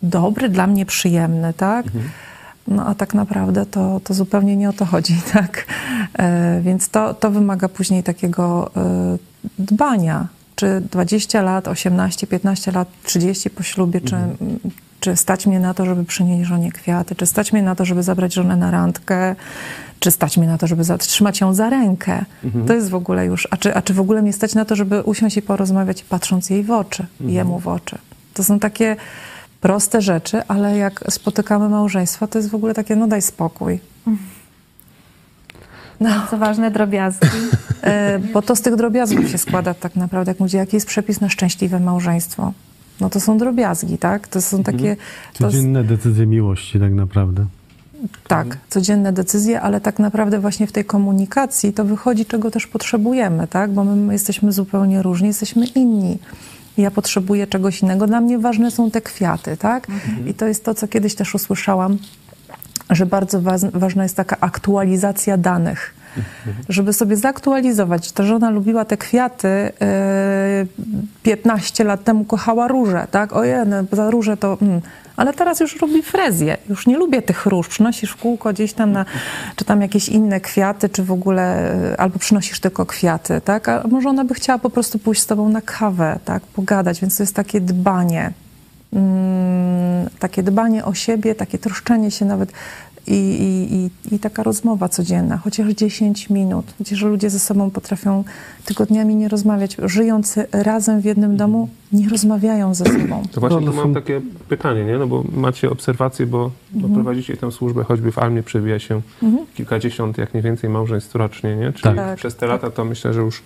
dobry, 0.04 0.50
dla 0.50 0.68
mnie 0.68 0.86
przyjemny, 0.86 1.54
tak? 1.54 1.86
No 2.68 2.88
a 2.88 2.96
tak 2.96 3.14
naprawdę 3.14 3.66
to, 3.66 4.02
to 4.04 4.14
zupełnie 4.14 4.56
nie 4.56 4.70
o 4.70 4.74
to 4.74 4.86
chodzi, 4.86 5.22
tak? 5.34 5.66
E, 6.20 6.62
więc 6.62 6.90
to, 6.90 7.14
to 7.14 7.32
wymaga 7.32 7.70
później 7.70 8.04
takiego 8.04 8.72
e, 8.78 9.18
dbania. 9.60 10.28
Czy 10.56 10.82
20 10.92 11.42
lat, 11.42 11.68
18, 11.68 12.28
15 12.28 12.72
lat, 12.72 12.88
30 13.04 13.50
po 13.50 13.64
ślubie, 13.64 14.02
czy, 14.02 14.16
czy 15.00 15.16
stać 15.16 15.48
mnie 15.48 15.60
na 15.60 15.74
to, 15.74 15.86
żeby 15.86 16.06
przynieść 16.06 16.50
żonie 16.50 16.72
kwiaty, 16.72 17.16
czy 17.16 17.26
stać 17.26 17.54
mnie 17.54 17.64
na 17.64 17.76
to, 17.76 17.86
żeby 17.86 18.04
zabrać 18.04 18.34
żonę 18.34 18.58
na 18.58 18.72
randkę, 18.72 19.36
czy 20.00 20.12
stać 20.12 20.38
mnie 20.38 20.48
na 20.48 20.58
to, 20.58 20.68
żeby 20.68 20.84
zatrzymać 20.84 21.42
ją 21.42 21.54
za 21.54 21.70
rękę. 21.70 22.26
To 22.68 22.74
jest 22.74 22.90
w 22.90 22.96
ogóle 22.96 23.26
już, 23.26 23.48
a 23.52 23.58
czy, 23.58 23.76
a 23.76 23.82
czy 23.82 23.94
w 23.94 24.00
ogóle 24.00 24.22
mnie 24.22 24.34
stać 24.34 24.56
na 24.56 24.66
to, 24.66 24.76
żeby 24.76 25.02
usiąść 25.02 25.38
i 25.38 25.42
porozmawiać, 25.42 26.04
patrząc 26.04 26.50
jej 26.50 26.64
w 26.64 26.72
oczy, 26.72 27.06
jemu 27.20 27.60
w 27.60 27.68
oczy. 27.68 27.98
To 28.34 28.44
są 28.44 28.60
takie 28.60 28.96
proste 29.62 30.02
rzeczy, 30.02 30.42
ale 30.48 30.78
jak 30.78 31.04
spotykamy 31.10 31.70
małżeństwo, 31.70 32.28
to 32.28 32.40
jest 32.40 32.50
w 32.50 32.56
ogóle 32.56 32.74
takie, 32.74 32.96
no 32.96 33.08
daj 33.08 33.22
spokój. 33.22 33.80
No. 36.00 36.10
Co 36.32 36.38
ważne, 36.38 36.72
drobiazgi. 36.72 37.28
E, 37.82 38.20
bo 38.20 38.42
to 38.42 38.56
z 38.56 38.62
tych 38.62 38.76
drobiazgów 38.76 39.30
się 39.30 39.38
składa 39.38 39.74
tak 39.74 39.96
naprawdę. 39.96 40.32
Jak 40.32 40.40
mówię, 40.40 40.60
jaki 40.60 40.76
jest 40.76 40.88
przepis 40.88 41.22
na 41.22 41.30
szczęśliwe 41.30 41.80
małżeństwo? 41.80 42.54
No 43.02 43.10
to 43.10 43.20
są 43.20 43.38
drobiazgi, 43.38 43.98
tak? 43.98 44.28
To 44.28 44.42
są 44.42 44.64
takie... 44.64 44.96
To, 45.34 45.44
Codzienne 45.44 45.84
decyzje 45.84 46.26
miłości 46.26 46.80
tak 46.80 46.94
naprawdę. 46.94 47.46
tak, 48.28 48.58
codzienne 48.70 49.14
decyzje, 49.14 49.62
ale 49.62 49.82
tak 49.82 50.00
naprawdę 50.00 50.40
właśnie 50.40 50.68
w 50.68 50.72
tej 50.72 50.86
komunikacji 50.86 51.74
to 51.74 51.86
wychodzi, 51.86 52.26
czego 52.26 52.52
też 52.52 52.68
potrzebujemy, 52.68 53.48
tak? 53.48 53.72
Bo 53.72 53.84
my 53.84 54.14
jesteśmy 54.14 54.52
zupełnie 54.52 55.02
różni, 55.02 55.28
jesteśmy 55.28 55.66
inni. 55.66 56.18
Ja 56.78 56.92
potrzebuję 56.92 57.48
czegoś 57.48 57.82
innego. 57.82 58.08
Dla 58.08 58.22
mnie 58.22 58.40
ważne 58.40 58.72
są 58.72 58.92
te 58.92 59.02
kwiaty, 59.02 59.58
tak? 59.58 59.88
I 60.26 60.34
to 60.34 60.48
jest 60.48 60.66
to, 60.66 60.74
co 60.74 60.88
kiedyś 60.88 61.16
też 61.16 61.36
usłyszałam, 61.36 61.98
że 62.90 63.06
bardzo 63.06 63.42
wa- 63.42 63.58
ważna 63.74 64.04
jest 64.04 64.16
taka 64.16 64.38
aktualizacja 64.40 65.38
danych. 65.38 65.94
Żeby 66.70 66.94
sobie 66.94 67.16
zaktualizować. 67.18 68.12
Ta 68.12 68.24
żona 68.24 68.50
lubiła 68.50 68.86
te 68.86 68.98
kwiaty, 68.98 69.48
yy, 69.48 70.68
15 71.24 71.84
lat 71.84 72.04
temu 72.04 72.26
kochała 72.26 72.68
róże, 72.68 73.08
tak? 73.12 73.34
Ojej, 73.34 73.56
no, 73.68 73.76
za 73.92 74.10
róże 74.12 74.38
to... 74.38 74.58
Mm. 74.62 74.82
Ale 75.18 75.34
teraz 75.34 75.60
już 75.60 75.82
robi 75.82 76.04
frezję. 76.04 76.58
Już 76.70 76.88
nie 76.88 76.98
lubię 76.98 77.22
tych 77.22 77.46
róż. 77.46 77.68
Przynosisz 77.68 78.12
w 78.12 78.16
kółko 78.16 78.54
gdzieś 78.54 78.74
tam 78.74 78.92
na... 78.92 79.06
Czy 79.56 79.66
tam 79.66 79.82
jakieś 79.82 80.10
inne 80.10 80.40
kwiaty, 80.40 80.90
czy 80.90 81.04
w 81.04 81.12
ogóle... 81.12 81.76
yy, 81.90 81.98
Albo 81.98 82.20
przynosisz 82.20 82.60
tylko 82.60 82.86
kwiaty, 82.86 83.42
tak? 83.42 83.70
A 83.70 83.84
może 83.88 84.10
ona 84.10 84.26
by 84.26 84.34
chciała 84.34 84.60
po 84.60 84.70
prostu 84.70 85.00
pójść 85.00 85.22
z 85.22 85.26
tobą 85.26 85.50
na 85.50 85.62
kawę, 85.62 86.20
tak? 86.26 86.44
Pogadać. 86.44 87.02
Więc 87.02 87.18
to 87.18 87.24
jest 87.24 87.36
takie 87.36 87.62
dbanie 87.62 88.34
mm, 88.94 90.10
takie 90.20 90.44
dbanie 90.44 90.86
o 90.86 90.94
siebie, 90.94 91.36
takie 91.36 91.58
troszczenie 91.58 92.12
się 92.12 92.26
nawet 92.26 92.52
i, 93.08 93.14
i, 93.14 93.76
i, 93.76 94.16
i 94.16 94.20
taka 94.20 94.44
rozmowa 94.44 94.90
codzienna, 94.90 95.38
chociaż 95.38 95.68
10 95.74 96.30
minut. 96.30 96.66
Że 96.92 97.08
ludzie 97.08 97.30
ze 97.30 97.40
sobą 97.40 97.72
potrafią 97.72 98.24
tygodniami 98.66 99.16
nie 99.16 99.28
rozmawiać. 99.28 99.78
Żyjący 99.84 100.48
razem 100.52 101.02
w 101.02 101.06
jednym 101.06 101.38
domu 101.38 101.70
nie 101.94 102.10
rozmawiają 102.10 102.74
ze 102.74 102.86
sobą. 102.86 103.24
To 103.32 103.42
właśnie 103.42 103.60
No, 103.60 103.72
tu 103.72 103.78
mam 103.78 103.94
takie 103.94 104.22
pytanie, 104.50 104.86
nie? 104.86 104.98
No 104.98 105.08
bo 105.08 105.24
macie 105.36 105.70
obserwacje, 105.70 106.26
bo, 106.26 106.52
bo 106.72 106.90
prowadzicie 106.90 107.38
tę 107.38 107.52
służbę, 107.52 107.84
choćby 107.84 108.12
w 108.12 108.18
Almie 108.20 108.44
przewija 108.44 108.80
się 108.80 109.02
kilkadziesiąt, 109.56 110.18
jak 110.18 110.34
nie 110.34 110.42
więcej 110.42 110.70
małżeństw 110.70 111.16
rocznie, 111.16 111.56
nie? 111.56 111.74
Czyli 111.74 111.96
Tak. 111.96 112.18
przez 112.18 112.36
te 112.36 112.48
lata 112.48 112.70
to 112.72 112.86
myślę, 112.86 113.14
że 113.14 113.22
już 113.22 113.44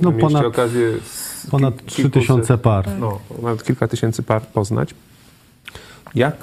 No, 0.00 0.10
mieliście 0.10 0.28
ponad- 0.38 0.46
okazję 0.46 0.90
z 1.04 1.46
Ponad 1.50 1.74
kil- 1.86 2.10
3000 2.10 2.58
par. 2.58 2.88
No, 3.00 3.18
nawet 3.42 3.64
kilka 3.64 3.88
tysięcy 3.88 4.22
par 4.22 4.42
poznać. 4.46 4.94
Jak, 6.14 6.36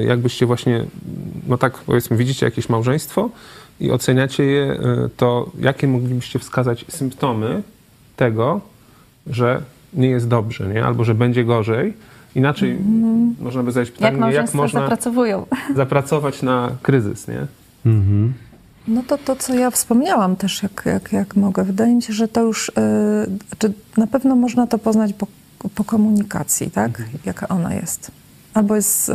y, 0.00 0.04
jakbyście 0.04 0.46
właśnie, 0.46 0.84
no 1.46 1.58
tak 1.58 1.78
powiedzmy, 1.78 2.16
widzicie 2.16 2.46
jakieś 2.46 2.68
małżeństwo 2.68 3.30
i 3.80 3.90
oceniacie 3.90 4.44
je, 4.44 4.72
y, 4.72 5.10
to 5.16 5.50
jakie 5.60 5.88
moglibyście 5.88 6.38
wskazać 6.38 6.84
symptomy 6.88 7.62
tego, 8.16 8.60
że 9.26 9.62
nie 9.94 10.08
jest 10.08 10.28
dobrze, 10.28 10.68
nie? 10.68 10.84
albo 10.84 11.04
że 11.04 11.14
będzie 11.14 11.44
gorzej? 11.44 11.94
Inaczej 12.34 12.78
można 13.40 13.62
by 13.62 13.72
zadać 13.72 13.88
Jak 13.88 13.96
pytanie, 13.96 14.12
jak, 14.12 14.20
małżeństwa 14.20 14.58
można 14.58 14.80
zapracowują. 14.80 15.46
zapracować 15.76 16.42
na 16.42 16.70
kryzys, 16.82 17.28
nie? 17.28 17.46
Mhm. 17.86 18.34
No 18.88 19.02
to 19.02 19.18
to, 19.18 19.36
co 19.36 19.54
ja 19.54 19.70
wspomniałam 19.70 20.36
też, 20.36 20.62
jak, 20.62 20.82
jak, 20.86 21.12
jak 21.12 21.36
mogę. 21.36 21.64
Wydaje 21.64 21.94
mi 21.94 22.02
się, 22.02 22.12
że 22.12 22.28
to 22.28 22.42
już, 22.42 22.72
yy, 22.76 23.38
czy 23.58 23.72
na 23.96 24.06
pewno 24.06 24.36
można 24.36 24.66
to 24.66 24.78
poznać 24.78 25.12
po, 25.12 25.26
po 25.74 25.84
komunikacji, 25.84 26.70
tak? 26.70 27.02
Jaka 27.24 27.48
ona 27.48 27.74
jest. 27.74 28.10
Albo 28.58 28.76
jest, 28.76 29.08
yy, 29.08 29.14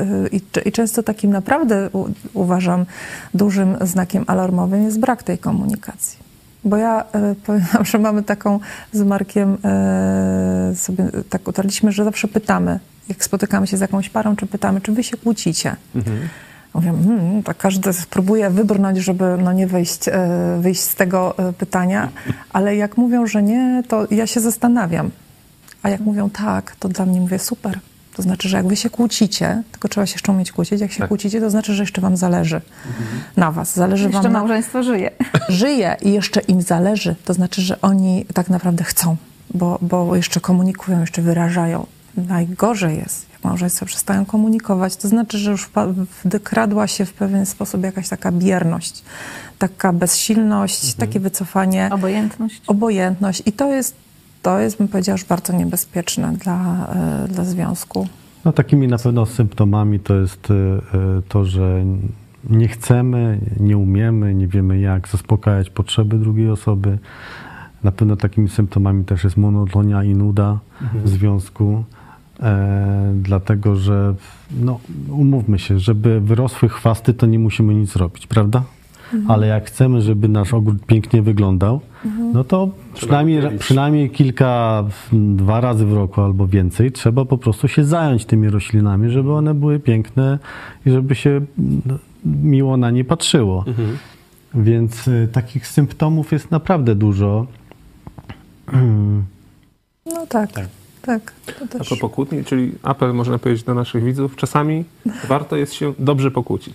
yy, 0.00 0.28
i, 0.32 0.68
i 0.68 0.72
często 0.72 1.02
takim 1.02 1.30
naprawdę 1.30 1.90
u, 1.92 2.08
uważam 2.34 2.86
dużym 3.34 3.76
znakiem 3.80 4.24
alarmowym 4.26 4.84
jest 4.84 5.00
brak 5.00 5.22
tej 5.22 5.38
komunikacji. 5.38 6.18
Bo 6.64 6.76
ja 6.76 7.04
yy, 7.14 7.34
powiem 7.46 7.64
że 7.84 7.98
mamy 7.98 8.22
taką 8.22 8.60
z 8.92 9.02
Markiem, 9.02 9.58
sobie 10.74 11.04
tak 11.30 11.48
utarliśmy, 11.48 11.92
że 11.92 12.04
zawsze 12.04 12.28
pytamy, 12.28 12.80
jak 13.08 13.24
spotykamy 13.24 13.66
się 13.66 13.76
z 13.76 13.80
jakąś 13.80 14.08
parą, 14.08 14.36
czy 14.36 14.46
pytamy, 14.46 14.80
czy 14.80 14.92
wy 14.92 15.02
się 15.02 15.16
kłócicie. 15.16 15.76
Mówię, 16.74 16.92
hmm, 17.04 17.42
tak 17.42 17.56
każdy 17.56 17.90
próbuje 18.10 18.50
wybrnąć, 18.50 18.98
żeby 18.98 19.38
no 19.42 19.52
nie 19.52 19.66
wyjść, 19.66 20.08
e, 20.08 20.58
wyjść 20.60 20.80
z 20.80 20.94
tego 20.94 21.38
e, 21.38 21.52
pytania, 21.52 22.08
ale 22.52 22.76
jak 22.76 22.96
mówią, 22.96 23.26
że 23.26 23.42
nie, 23.42 23.82
to 23.88 24.06
ja 24.10 24.26
się 24.26 24.40
zastanawiam. 24.40 25.10
A 25.82 25.88
jak 25.90 26.00
mówią 26.00 26.30
tak, 26.30 26.76
to 26.76 26.88
dla 26.88 27.06
mnie 27.06 27.20
mówię 27.20 27.38
super. 27.38 27.80
To 28.14 28.22
znaczy, 28.22 28.48
że 28.48 28.56
jak 28.56 28.66
wy 28.66 28.76
się 28.76 28.90
kłócicie, 28.90 29.62
tylko 29.72 29.88
trzeba 29.88 30.06
się 30.06 30.12
jeszcze 30.14 30.32
umieć 30.32 30.52
kłócić, 30.52 30.80
jak 30.80 30.92
się 30.92 30.98
Tak. 30.98 31.08
kłócicie, 31.08 31.40
to 31.40 31.50
znaczy, 31.50 31.74
że 31.74 31.82
jeszcze 31.82 32.00
wam 32.00 32.16
zależy 32.16 32.60
na 33.36 33.52
was. 33.52 33.74
Zależy 33.74 34.04
Jeszcze 34.04 34.22
wam 34.22 34.32
na, 34.32 34.38
małżeństwo 34.38 34.82
żyje. 34.82 35.10
żyje 35.48 35.96
i 36.02 36.12
jeszcze 36.12 36.40
im 36.40 36.62
zależy, 36.62 37.14
to 37.24 37.34
znaczy, 37.34 37.62
że 37.62 37.80
oni 37.80 38.24
tak 38.34 38.50
naprawdę 38.50 38.84
chcą, 38.84 39.16
bo, 39.54 39.78
bo 39.82 40.16
jeszcze 40.16 40.40
komunikują, 40.40 41.00
jeszcze 41.00 41.22
wyrażają. 41.22 41.86
Najgorzej 42.16 42.96
jest, 42.98 43.26
jak 43.32 43.44
małżeństwa 43.44 43.86
przestają 43.86 44.24
komunikować, 44.24 44.96
to 44.96 45.08
znaczy, 45.08 45.38
że 45.38 45.50
już 45.50 45.70
wkradła 46.40 46.86
się 46.86 47.04
w 47.04 47.12
pewien 47.12 47.46
sposób 47.46 47.82
jakaś 47.84 48.08
taka 48.08 48.32
bierność, 48.32 49.02
taka 49.58 49.92
bezsilność, 49.92 50.94
takie 50.94 51.20
wycofanie, 51.20 51.88
Obojętność. 51.92 52.62
obojętność 52.66 53.42
i 53.46 53.52
to 53.52 53.72
jest, 53.72 53.94
to 54.44 54.58
jest, 54.58 54.78
bym 54.78 54.88
powiedziała, 54.88 55.14
już 55.14 55.24
bardzo 55.24 55.52
niebezpieczne 55.52 56.32
dla, 56.32 56.86
e, 57.24 57.28
dla 57.28 57.44
związku. 57.44 58.06
No 58.44 58.52
takimi 58.52 58.88
na 58.88 58.98
pewno 58.98 59.26
symptomami 59.26 60.00
to 60.00 60.14
jest 60.14 60.50
y, 60.50 60.54
y, 60.54 61.22
to, 61.28 61.44
że 61.44 61.84
nie 62.50 62.68
chcemy, 62.68 63.38
nie 63.60 63.78
umiemy, 63.78 64.34
nie 64.34 64.48
wiemy 64.48 64.80
jak 64.80 65.08
zaspokajać 65.08 65.70
potrzeby 65.70 66.18
drugiej 66.18 66.50
osoby. 66.50 66.98
Na 67.84 67.92
pewno 67.92 68.16
takimi 68.16 68.48
symptomami 68.48 69.04
też 69.04 69.24
jest 69.24 69.36
monotonia 69.36 70.04
i 70.04 70.14
nuda 70.14 70.58
w 71.04 71.08
związku. 71.08 71.84
E, 72.42 73.12
dlatego, 73.14 73.76
że 73.76 74.14
no, 74.60 74.80
umówmy 75.10 75.58
się, 75.58 75.78
żeby 75.78 76.20
wyrosły 76.20 76.68
chwasty, 76.68 77.14
to 77.14 77.26
nie 77.26 77.38
musimy 77.38 77.74
nic 77.74 77.96
robić, 77.96 78.26
prawda? 78.26 78.62
Ale 79.28 79.46
jak 79.46 79.66
chcemy, 79.66 80.02
żeby 80.02 80.28
nasz 80.28 80.54
ogród 80.54 80.86
pięknie 80.86 81.22
wyglądał, 81.22 81.80
no 82.32 82.44
to 82.44 82.68
przynajmniej, 82.94 83.58
przynajmniej 83.58 84.10
kilka, 84.10 84.84
m, 85.12 85.36
dwa 85.36 85.60
razy 85.60 85.86
w 85.86 85.92
roku 85.92 86.20
albo 86.20 86.46
więcej 86.46 86.92
trzeba 86.92 87.24
po 87.24 87.38
prostu 87.38 87.68
się 87.68 87.84
zająć 87.84 88.24
tymi 88.24 88.48
roślinami, 88.48 89.10
żeby 89.10 89.32
one 89.32 89.54
były 89.54 89.80
piękne 89.80 90.38
i 90.86 90.90
żeby 90.90 91.14
się 91.14 91.30
m, 91.58 91.80
miło 92.24 92.76
na 92.76 92.90
nie 92.90 93.04
patrzyło. 93.04 93.64
Więc 94.54 95.08
y, 95.08 95.28
takich 95.32 95.66
symptomów 95.66 96.32
jest 96.32 96.50
naprawdę 96.50 96.94
dużo. 96.94 97.46
No 100.06 100.26
tak, 100.26 100.52
tak. 101.02 101.32
to 101.46 101.62
A 101.64 101.78
też. 101.78 101.88
propos 101.88 102.10
kłótni, 102.12 102.44
czyli 102.44 102.72
apel 102.82 103.14
można 103.14 103.38
powiedzieć 103.38 103.64
do 103.64 103.74
naszych 103.74 104.04
widzów, 104.04 104.36
czasami 104.36 104.84
warto 105.28 105.56
jest 105.56 105.72
się 105.74 105.92
dobrze 105.98 106.30
pokłócić. 106.30 106.74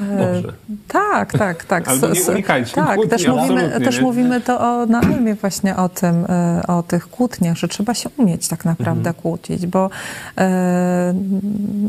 Dobrze. 0.00 0.52
Tak, 0.88 1.32
tak, 1.38 1.64
tak. 1.64 1.88
Albo 1.88 2.08
nie 2.08 2.22
unikajcie 2.22 2.74
Tak, 2.74 2.94
kłótni, 2.94 3.10
też 3.10 3.26
mówimy, 3.28 3.80
też 3.84 3.96
nie? 3.96 4.02
mówimy 4.02 4.40
to 4.40 4.60
o, 4.60 4.86
na 4.86 5.00
Almie 5.00 5.34
właśnie 5.34 5.76
o 5.76 5.88
tym, 5.88 6.24
e, 6.28 6.62
o 6.66 6.82
tych 6.82 7.08
kłótniach, 7.10 7.56
że 7.56 7.68
trzeba 7.68 7.94
się 7.94 8.08
umieć 8.16 8.48
tak 8.48 8.64
naprawdę 8.64 8.98
Mhm. 9.10 9.14
kłócić, 9.14 9.66
bo 9.66 9.90
e, 10.38 11.14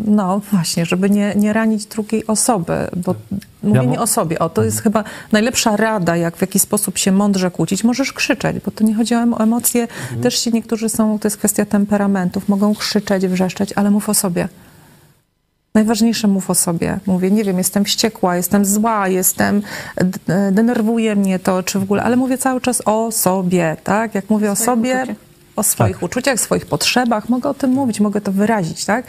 no 0.06 0.42
właśnie, 0.52 0.86
żeby 0.86 1.10
nie, 1.10 1.34
nie 1.36 1.54
ranić 1.54 1.86
drugiej 1.86 2.28
osoby, 2.28 2.74
bo 2.98 3.16
mówienie 3.64 3.98
mo- 3.98 4.04
o 4.04 4.08
sobie, 4.08 4.40
o 4.40 4.50
to 4.50 4.64
jest 4.64 4.82
chyba 4.84 5.04
najlepsza 5.32 5.78
rada, 5.78 6.16
jak 6.16 6.38
w 6.38 6.42
jaki 6.42 6.60
sposób 6.60 6.98
się 6.98 7.12
mądrze 7.12 7.52
kłócić. 7.52 7.84
Możesz 7.84 8.14
krzyczeć, 8.14 8.58
bo 8.66 8.72
to 8.72 8.84
nie 8.84 8.96
chodzi 8.96 9.16
o 9.16 9.18
em- 9.18 9.34
o 9.34 9.40
emocje. 9.40 9.82
Mhm. 9.82 10.22
Też 10.22 10.40
ci 10.40 10.54
niektórzy 10.54 10.90
są, 10.90 11.20
to 11.20 11.28
jest 11.28 11.38
kwestia 11.38 11.66
temperamentów, 11.66 12.50
mogą 12.50 12.76
krzyczeć, 12.76 13.28
wrzeszczeć, 13.28 13.74
ale 13.76 13.92
mów 13.92 14.10
o 14.10 14.14
sobie. 14.14 14.48
Najważniejsze 15.74 16.28
mów 16.28 16.50
o 16.50 16.56
sobie. 16.56 17.00
Mówię, 17.08 17.32
nie 17.32 17.44
wiem, 17.44 17.58
jestem 17.58 17.86
wściekła, 17.86 18.36
jestem 18.36 18.66
zła, 18.66 19.08
jestem, 19.08 19.62
denerwuje 20.52 21.16
mnie 21.16 21.40
to, 21.40 21.64
czy 21.64 21.80
w 21.80 21.84
ogóle, 21.84 22.04
ale 22.04 22.16
mówię 22.16 22.38
cały 22.38 22.62
czas 22.62 22.82
o 22.86 23.12
sobie, 23.12 23.78
tak? 23.84 24.16
Jak 24.16 24.30
mówię 24.30 24.52
o 24.52 24.56
sobie, 24.56 24.96
uczuciach. 24.96 25.16
o 25.56 25.64
swoich 25.64 26.04
uczuciach, 26.04 26.40
swoich 26.40 26.66
potrzebach, 26.66 27.30
mogę 27.30 27.50
o 27.50 27.54
tym 27.54 27.72
mówić, 27.72 28.00
mogę 28.00 28.22
to 28.22 28.32
wyrazić, 28.32 28.86
tak? 28.86 29.06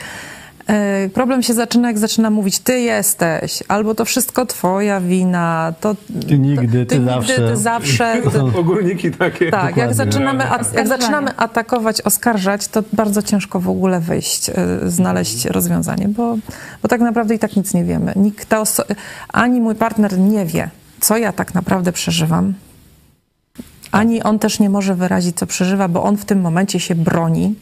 E, 0.70 1.09
Problem 1.14 1.42
się 1.42 1.54
zaczyna, 1.54 1.88
jak 1.88 1.98
zaczyna 1.98 2.30
mówić, 2.30 2.59
ty 2.59 2.80
jesteś, 2.80 3.62
albo 3.68 3.94
to 3.94 4.04
wszystko 4.04 4.46
twoja 4.46 5.00
wina, 5.00 5.72
to 5.80 5.94
Ty 6.28 6.38
nigdy, 6.38 6.87
ty 6.87 6.98
nigdy, 6.98 7.04
zawsze. 7.12 7.35
ty 7.50 7.56
zawsze. 7.56 8.16
Ty, 8.33 8.59
Ogólniki 8.59 9.11
takie. 9.11 9.50
tak, 9.50 9.76
jak 9.76 9.94
zaczynamy, 9.94 10.44
jak 10.74 10.88
zaczynamy 10.88 11.37
atakować, 11.37 12.00
oskarżać, 12.00 12.68
to 12.68 12.83
bardzo 12.92 13.22
ciężko 13.22 13.61
w 13.61 13.68
ogóle 13.68 14.00
wyjść, 14.00 14.48
y, 14.48 14.54
znaleźć 14.90 15.44
rozwiązanie, 15.44 16.09
bo, 16.09 16.37
bo 16.83 16.88
tak 16.88 17.00
naprawdę 17.00 17.35
i 17.35 17.38
tak 17.38 17.56
nic 17.56 17.74
nie 17.74 17.85
wiemy. 17.85 18.12
Nikt 18.16 18.48
ta 18.48 18.62
oso- 18.62 18.94
ani 19.28 19.61
mój 19.61 19.74
partner 19.74 20.18
nie 20.18 20.46
wie, 20.46 20.70
co 21.00 21.16
ja 21.16 21.33
tak 21.33 21.54
naprawdę 21.54 21.92
przeżywam, 21.92 22.54
ani 23.92 24.22
on 24.22 24.38
też 24.38 24.61
nie 24.61 24.70
może 24.70 24.94
wyrazić, 24.94 25.37
co 25.37 25.46
przeżywa, 25.46 25.88
bo 25.88 26.03
on 26.03 26.16
w 26.16 26.24
tym 26.24 26.40
momencie 26.40 26.81
się 26.81 26.94
broni, 26.94 27.55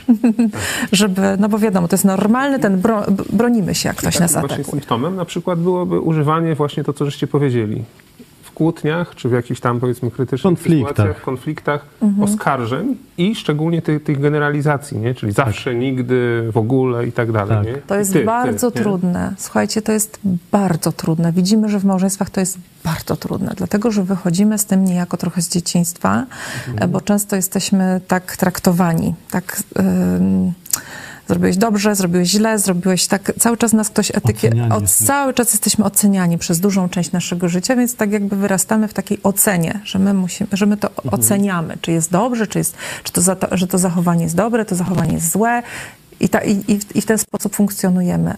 żeby, 0.93 1.23
no 1.41 1.49
bo 1.49 1.59
wiadomo, 1.59 1.88
to 1.88 1.95
jest 1.95 2.05
normalny 2.05 2.59
ten, 2.59 2.81
bro, 2.81 3.03
bronimy 3.33 3.75
się, 3.75 3.88
jak 3.88 3.97
ktoś 3.97 4.19
nas 4.21 4.33
Właśnie 4.33 4.47
atakuje. 4.47 4.64
symptomem 4.64 5.17
na 5.17 5.25
przykład 5.25 5.59
byłoby 5.59 6.01
używanie 6.01 6.55
właśnie 6.55 6.85
to, 6.85 6.93
co 6.93 7.05
żeście 7.05 7.27
powiedzieli. 7.27 7.85
W 8.59 8.61
kłótniach, 8.61 9.14
czy 9.14 9.29
w 9.29 9.33
jakichś 9.33 9.61
tam 9.61 9.81
powiedzmy 9.81 10.11
krytycznych 10.11 10.42
Konfliktach. 10.42 10.88
sytuacjach, 10.97 11.21
konfliktach, 11.23 11.85
Mhm. 12.03 12.23
oskarżeń 12.23 12.97
i 13.18 13.35
szczególnie 13.35 13.83
tych, 13.83 14.05
tych 14.05 14.21
generalizacji, 14.21 14.99
nie? 14.99 15.14
czyli 15.14 15.33
zawsze, 15.33 15.75
nigdy, 15.75 16.49
w 16.53 16.57
ogóle 16.57 17.07
i 17.07 17.12
tak 17.12 17.33
dalej. 17.33 17.57
Tak. 17.57 17.66
Nie? 17.66 17.75
To 17.83 17.94
jest 17.94 18.12
Ty, 18.12 18.18
ty, 18.18 18.25
bardzo 18.25 18.66
nie? 18.66 18.73
trudne. 18.73 19.35
Słuchajcie, 19.38 19.83
to 19.83 19.92
jest 19.92 20.18
bardzo 20.53 20.92
trudne. 20.92 21.33
Widzimy, 21.33 21.68
że 21.68 21.79
w 21.81 21.85
małżeństwach 21.85 22.31
to 22.31 22.40
jest 22.40 22.59
bardzo 22.85 23.16
trudne, 23.16 23.53
dlatego 23.57 23.90
że 23.90 24.03
wychodzimy 24.05 24.59
z 24.59 24.64
tym 24.66 24.85
niejako 24.85 25.16
trochę 25.16 25.42
z 25.42 25.49
dzieciństwa, 25.49 26.27
Mhm. 26.68 26.90
bo 26.90 27.01
często 27.01 27.37
jesteśmy 27.37 28.01
tak 28.09 28.37
traktowani, 28.37 29.14
tak. 29.31 29.62
ym, 29.79 30.53
Zrobiłeś 31.29 31.57
dobrze, 31.57 31.95
zrobiłeś 31.95 32.29
źle, 32.29 32.59
zrobiłeś 32.59 33.07
tak. 33.07 33.33
Cały 33.38 33.57
czas 33.57 33.73
nas 33.73 33.91
ktoś. 33.91 34.11
Oceniani 34.11 34.73
Od, 34.73 34.91
cały 34.91 35.35
czas 35.35 35.53
jesteśmy 35.53 35.85
oceniani 35.85 36.38
przez 36.38 36.61
dużą 36.61 36.88
część 36.88 37.12
naszego 37.12 37.49
życia, 37.49 37.77
więc 37.77 37.95
tak 37.97 38.12
jakby 38.12 38.37
wyrastamy 38.37 38.88
w 38.88 38.95
takiej 38.95 39.19
ocenie, 39.23 39.81
że 39.85 39.99
my, 39.99 40.14
musimy, 40.14 40.49
że 40.53 40.67
my 40.67 40.77
to 40.77 40.88
Mhm. 40.88 41.14
oceniamy, 41.14 41.77
czy 41.81 41.93
jest 41.93 42.11
dobrze, 42.11 42.47
czy, 42.47 42.59
jest, 42.59 42.77
czy 43.05 43.12
to, 43.12 43.21
za 43.21 43.37
to, 43.37 43.57
że 43.57 43.67
to 43.67 43.79
zachowanie 43.79 44.23
jest 44.25 44.37
dobre, 44.37 44.64
to 44.64 44.75
zachowanie 44.75 45.12
jest 45.14 45.33
złe. 45.33 45.62
I, 46.21 46.29
ta, 46.29 46.38
i, 46.45 46.64
i, 46.69 46.79
w- 46.79 46.97
I 46.97 47.01
w 47.01 47.07
ten 47.07 47.19
sposób 47.19 47.55
funkcjonujemy. 47.57 48.35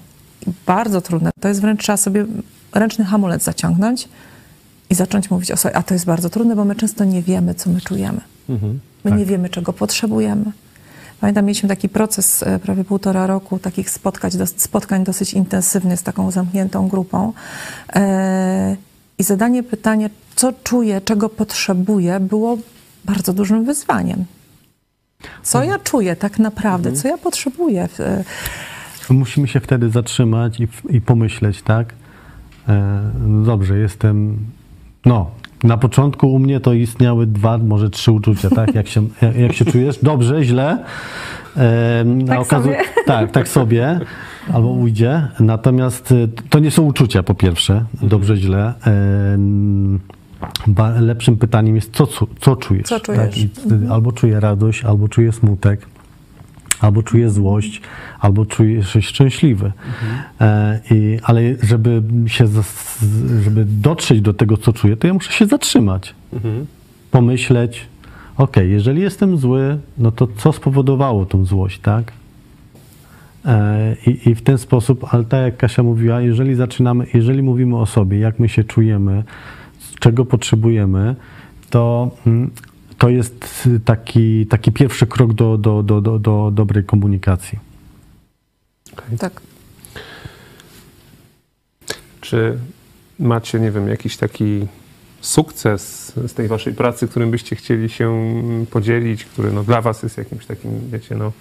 I 0.46 0.50
bardzo 0.66 1.00
trudne. 1.00 1.30
To 1.40 1.48
jest 1.48 1.60
wręcz 1.60 1.80
trzeba 1.82 1.96
sobie 1.96 2.26
ręczny 2.72 3.04
hamulec 3.04 3.42
zaciągnąć 3.44 4.08
i 4.90 4.94
zacząć 4.94 5.30
mówić 5.30 5.50
o 5.50 5.56
sobie. 5.56 5.76
A 5.76 5.82
to 5.82 5.94
jest 5.94 6.06
bardzo 6.06 6.30
trudne, 6.30 6.56
bo 6.56 6.64
my 6.64 6.74
często 6.76 7.04
nie 7.04 7.22
wiemy, 7.22 7.54
co 7.54 7.70
my 7.70 7.80
czujemy. 7.80 8.20
Mhm. 8.48 8.80
My 9.04 9.10
Tak. 9.10 9.18
nie 9.18 9.26
wiemy, 9.26 9.48
czego 9.48 9.72
potrzebujemy. 9.72 10.44
Pamiętam, 11.20 11.44
mieliśmy 11.44 11.68
taki 11.68 11.88
proces 11.88 12.42
e, 12.42 12.58
prawie 12.58 12.84
półtora 12.84 13.26
roku, 13.26 13.58
takich 13.58 13.90
spotkań, 13.90 14.30
dos- 14.30 14.54
spotkań 14.56 15.04
dosyć 15.04 15.34
intensywnych 15.34 16.00
z 16.00 16.02
taką 16.02 16.30
zamkniętą 16.30 16.88
grupą. 16.88 17.32
E, 17.94 18.76
I 19.18 19.22
zadanie 19.22 19.62
pytania, 19.62 20.08
co 20.36 20.52
czuję, 20.64 21.00
czego 21.00 21.28
potrzebuję, 21.28 22.20
było 22.20 22.58
bardzo 23.04 23.32
dużym 23.32 23.64
wyzwaniem. 23.64 24.24
Co 25.42 25.62
ja 25.64 25.78
czuję 25.78 26.16
tak 26.16 26.38
naprawdę, 26.38 26.92
co 26.92 27.08
ja 27.08 27.18
potrzebuję? 27.18 27.88
E, 28.00 28.24
Musimy 29.10 29.48
się 29.48 29.60
wtedy 29.60 29.90
zatrzymać 29.90 30.60
i, 30.60 30.68
i 30.90 31.00
pomyśleć, 31.00 31.62
tak? 31.62 31.94
Dobrze, 33.44 33.78
jestem. 33.78 34.38
No, 35.06 35.30
na 35.64 35.76
początku 35.76 36.32
u 36.32 36.38
mnie 36.38 36.60
to 36.60 36.72
istniały 36.72 37.26
dwa, 37.26 37.58
może 37.58 37.90
trzy 37.90 38.12
uczucia, 38.12 38.50
tak? 38.50 38.74
Jak 38.74 38.88
się, 38.88 39.08
jak, 39.38 39.52
się 39.52 39.64
czujesz? 39.64 39.98
Dobrze, 40.02 40.44
źle. 40.44 40.78
Tak 42.26 42.46
sobie. 42.46 42.78
Tak, 43.06 43.30
tak 43.30 43.48
sobie. 43.48 44.00
Albo 44.52 44.68
ujdzie. 44.68 45.28
Natomiast 45.40 46.12
e, 46.12 46.28
to 46.50 46.58
nie 46.58 46.70
są 46.70 46.82
uczucia, 46.82 47.22
po 47.22 47.34
pierwsze. 47.34 47.84
Dobrze, 48.02 48.36
źle. 48.36 48.74
Lepszym 51.00 51.36
pytaniem 51.36 51.76
jest, 51.76 51.92
co, 51.92 52.08
co 52.40 52.56
czujesz? 52.56 52.86
Co 52.86 53.00
czujesz? 53.00 53.20
Tak? 53.20 53.38
I 53.38 53.48
albo 53.90 54.12
czuję 54.12 54.40
radość, 54.40 54.84
albo 54.84 55.08
czuję 55.08 55.32
smutek 55.32 55.86
albo 56.80 57.02
czuję 57.02 57.30
złość, 57.30 57.80
albo 58.20 58.46
czuję 58.46 58.82
się 58.82 59.02
szczęśliwy. 59.02 59.72
E, 60.40 60.80
i, 60.90 61.18
ale 61.22 61.40
żeby 61.62 62.02
się, 62.26 62.46
żeby 63.44 63.64
dotrzeć 63.64 64.20
do 64.20 64.34
tego, 64.34 64.56
co 64.56 64.72
czuję, 64.72 64.96
to 64.96 65.06
ja 65.06 65.14
muszę 65.14 65.32
się 65.32 65.46
zatrzymać, 65.46 66.14
Mhm. 66.32 66.66
pomyśleć, 67.10 67.86
ok, 68.36 68.56
jeżeli 68.56 69.02
jestem 69.02 69.36
zły, 69.36 69.78
no 69.98 70.12
to 70.12 70.28
co 70.36 70.52
spowodowało 70.52 71.26
tą 71.26 71.44
złość, 71.44 71.78
tak? 71.80 72.12
E, 73.44 73.96
I, 74.06 74.28
I 74.28 74.34
w 74.34 74.42
ten 74.42 74.58
sposób, 74.58 75.06
ale 75.14 75.24
tak 75.24 75.42
jak 75.42 75.56
Kasia 75.56 75.82
mówiła, 75.82 76.20
jeżeli 76.20 76.54
zaczynamy, 76.54 77.06
jeżeli 77.14 77.42
mówimy 77.42 77.76
o 77.76 77.86
sobie, 77.86 78.18
jak 78.18 78.38
my 78.38 78.48
się 78.48 78.64
czujemy, 78.64 79.24
czego 79.98 80.24
potrzebujemy, 80.24 81.16
to, 81.70 82.10
mm, 82.26 82.50
to 83.00 83.08
jest 83.08 83.68
taki, 83.84 84.46
taki 84.46 84.72
pierwszy 84.72 85.06
krok 85.06 85.32
do, 85.32 85.58
do, 85.58 85.82
do, 85.82 86.00
do, 86.00 86.18
do 86.18 86.50
dobrej 86.54 86.84
komunikacji. 86.84 87.58
tak. 89.18 89.40
Czy 92.20 92.58
macie, 93.18 93.60
nie 93.60 93.70
wiem, 93.70 93.88
jakiś 93.88 94.16
taki 94.16 94.66
sukces 95.20 96.12
z 96.26 96.34
tej 96.34 96.48
waszej 96.48 96.74
pracy, 96.74 97.08
którym 97.08 97.30
byście 97.30 97.56
chcieli 97.56 97.88
się 97.88 98.34
podzielić, 98.70 99.24
który 99.24 99.52
no, 99.52 99.64
dla 99.64 99.80
was 99.80 100.02
jest 100.02 100.18
jakimś 100.18 100.46
takim, 100.46 100.70
wiecie, 100.92 101.16
no, 101.16 101.32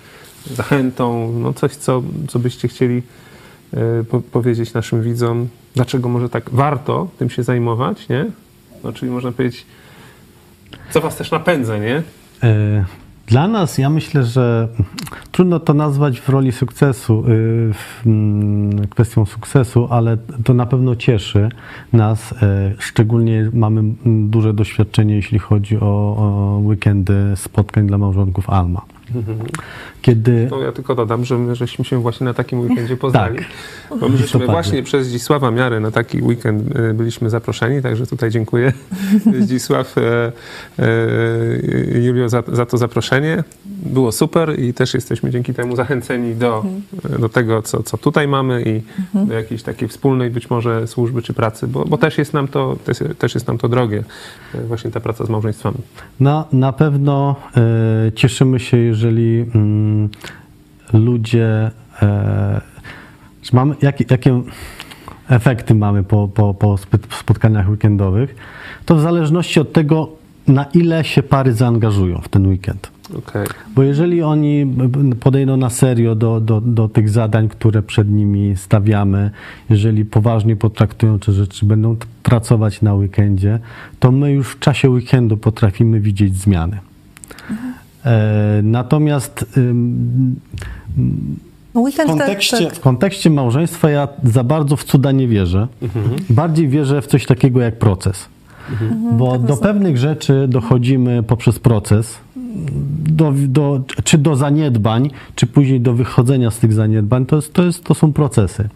zachętą, 0.56 1.34
no 1.40 1.54
coś, 1.54 1.76
co, 1.76 2.04
co 2.28 2.40
byście 2.40 2.68
chcieli 2.68 3.04
e, 3.74 4.04
po, 4.04 4.22
powiedzieć 4.22 4.74
naszym 4.74 5.04
widzom, 5.04 5.48
dlaczego 5.76 6.10
może 6.10 6.30
tak 6.30 6.50
warto 6.50 7.08
tym 7.18 7.30
się 7.30 7.44
zajmować, 7.44 8.10
nie? 8.10 8.26
No, 8.84 8.94
czyli 8.94 9.12
można 9.12 9.32
powiedzieć, 9.32 9.66
co 10.90 11.02
was 11.02 11.16
też 11.18 11.32
napędza, 11.32 11.78
nie? 11.78 12.02
E, 12.44 12.86
Dla 13.28 13.48
nas, 13.48 13.78
ja 13.78 13.90
myślę, 13.90 14.24
że 14.24 14.68
trudno 15.32 15.60
to 15.60 15.74
nazwać 15.74 16.20
w 16.20 16.30
roli 16.30 16.52
sukcesu, 16.52 17.24
y, 17.28 17.72
mm, 18.06 18.88
kwestią 18.88 19.26
sukcesu, 19.26 19.88
ale 19.92 20.18
to 20.44 20.54
na 20.54 20.66
pewno 20.66 20.96
cieszy 20.96 21.50
nas. 21.94 22.34
e, 22.44 22.72
Szczególnie 22.80 23.50
mamy 23.54 23.82
duże 24.06 24.54
doświadczenie, 24.54 25.16
jeśli 25.16 25.40
chodzi 25.40 25.80
o 25.80 26.62
weekendy 26.64 27.14
spotkań 27.36 27.88
dla 27.88 27.98
małżonków 27.98 28.50
Alma. 28.50 28.82
Kiedy 30.02 30.48
To 30.50 30.62
ja 30.62 30.72
tylko 30.72 30.96
dodam, 30.96 31.26
że 31.26 31.38
my 31.38 31.56
żeśmy 31.56 31.86
się 31.86 32.02
właśnie 32.02 32.26
na 32.26 32.34
takim 32.34 32.60
weekendzie 32.60 32.98
poznali. 32.98 33.38
Tak. 33.38 34.00
Bo 34.00 34.10
my 34.10 34.18
żeśmy 34.18 34.46
właśnie 34.46 34.84
przez 34.84 35.08
Zdzisława 35.08 35.52
Miary 35.52 35.80
na 35.80 35.92
taki 35.92 36.22
weekend 36.22 36.76
y, 36.76 36.94
byliśmy 36.94 37.30
zaproszeni, 37.30 37.82
także 37.82 38.08
tutaj 38.08 38.30
dziękuję 38.30 38.74
Zdzisław, 39.42 39.98
e, 39.98 40.32
e, 40.80 42.00
Julio 42.00 42.30
za, 42.30 42.44
za 42.48 42.66
to 42.66 42.78
zaproszenie. 42.78 43.44
Było 43.66 44.12
super 44.12 44.60
i 44.60 44.74
też 44.74 44.94
jesteśmy 44.94 45.30
dzięki 45.30 45.54
temu 45.54 45.76
zachęceni 45.76 46.36
do, 46.36 46.66
do 47.20 47.30
tego, 47.30 47.62
co, 47.62 47.84
co 47.84 47.98
tutaj 47.98 48.28
mamy 48.28 48.64
i 48.64 48.82
do 49.28 49.34
jakiejś 49.34 49.64
takiej 49.64 49.88
wspólnej 49.88 50.30
być 50.30 50.50
może 50.50 50.88
służby 50.88 51.22
czy 51.22 51.34
pracy, 51.34 51.68
bo, 51.68 51.86
bo 51.86 51.98
też 51.98 52.18
jest 52.18 52.34
nam 52.34 52.48
to 52.48 52.76
też, 52.86 52.98
też 53.18 53.36
jest 53.36 53.48
nam 53.48 53.58
to 53.58 53.70
drogie, 53.70 54.04
e, 54.56 54.62
właśnie 54.62 54.92
ta 54.92 55.00
praca 55.00 55.26
z 55.26 55.30
małżeństwami. 55.30 55.78
Na, 56.20 56.46
na 56.52 56.74
pewno 56.74 57.36
e, 57.58 58.12
cieszymy 58.16 58.60
się, 58.60 58.78
jeżeli 58.78 58.99
mm, 59.08 60.10
ludzie. 60.94 61.72
E, 62.02 62.62
mamy, 63.54 63.76
jakie, 63.82 64.06
jakie 64.12 64.42
efekty 65.30 65.76
mamy 65.76 66.04
po, 66.04 66.28
po, 66.28 66.54
po 66.54 66.78
spotkaniach 67.20 67.70
weekendowych, 67.70 68.36
to 68.86 68.96
w 68.96 69.02
zależności 69.02 69.60
od 69.60 69.74
tego, 69.74 70.10
na 70.48 70.64
ile 70.64 71.04
się 71.04 71.24
pary 71.24 71.54
zaangażują 71.54 72.22
w 72.22 72.30
ten 72.30 72.48
weekend. 72.48 72.92
Okej. 73.18 73.48
Bo 73.76 73.84
jeżeli 73.84 74.22
oni 74.22 74.76
podejdą 75.20 75.58
na 75.58 75.70
serio 75.70 76.16
do, 76.16 76.42
do, 76.42 76.62
do 76.62 76.90
tych 76.90 77.10
zadań, 77.10 77.50
które 77.50 77.82
przed 77.82 78.10
nimi 78.12 78.58
stawiamy, 78.58 79.32
jeżeli 79.70 80.06
poważnie 80.06 80.56
potraktują 80.56 81.20
te 81.20 81.32
rzeczy, 81.32 81.66
będą 81.66 81.96
pracować 82.24 82.82
na 82.82 82.94
weekendzie, 82.94 83.60
to 84.00 84.12
my 84.12 84.32
już 84.32 84.48
w 84.48 84.60
czasie 84.60 84.90
weekendu 84.90 85.38
potrafimy 85.38 86.00
widzieć 86.00 86.36
zmiany. 86.36 86.78
E, 88.10 88.62
natomiast 88.64 89.46
No 91.76 91.86
w 91.92 92.06
kontekście, 92.06 92.58
te- 92.58 92.76
w 92.76 92.80
kontekście 92.80 93.30
małżeństwa 93.30 93.90
ja 93.90 94.08
za 94.24 94.44
bardzo 94.44 94.76
w 94.78 94.84
cuda 94.84 95.12
nie 95.12 95.28
wierzę. 95.28 95.68
Bardziej 96.30 96.68
wierzę 96.68 97.02
w 97.02 97.08
coś 97.08 97.26
takiego 97.26 97.62
jak 97.62 97.80
proces. 97.80 98.26
Bo 99.18 99.38
do 99.40 99.58
pewnych 99.58 99.98
rzeczy 99.98 100.46
dochodzimy 100.48 101.24
poprzez 101.24 101.60
proces, 101.60 102.18
do, 103.10 103.34
do, 103.48 103.82
czy 104.04 104.18
do 104.18 104.36
zaniedbań, 104.36 105.10
czy 105.36 105.48
później 105.48 105.82
do 105.82 105.94
wychodzenia 105.94 106.52
z 106.52 106.60
tych 106.60 106.74
zaniedbań, 106.74 107.26
to, 107.26 107.36
jest, 107.36 107.54
to, 107.54 107.64
jest, 107.64 107.84
to 107.84 107.94
są 107.94 108.14
procesy. 108.14 108.70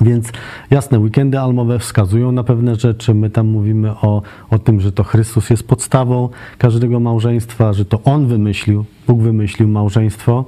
Więc 0.00 0.32
jasne, 0.70 0.98
weekendy 0.98 1.38
almowe 1.38 1.78
wskazują 1.78 2.32
na 2.32 2.44
pewne 2.44 2.76
rzeczy. 2.76 3.14
My 3.14 3.30
tam 3.30 3.46
mówimy 3.46 3.90
o, 3.90 4.22
o 4.50 4.58
tym, 4.58 4.80
że 4.80 4.92
to 4.92 5.04
Chrystus 5.04 5.50
jest 5.50 5.68
podstawą 5.68 6.28
każdego 6.58 7.00
małżeństwa, 7.00 7.72
że 7.72 7.84
to 7.84 8.02
On 8.04 8.26
wymyślił, 8.26 8.84
Bóg 9.06 9.22
wymyślił 9.22 9.68
małżeństwo. 9.68 10.44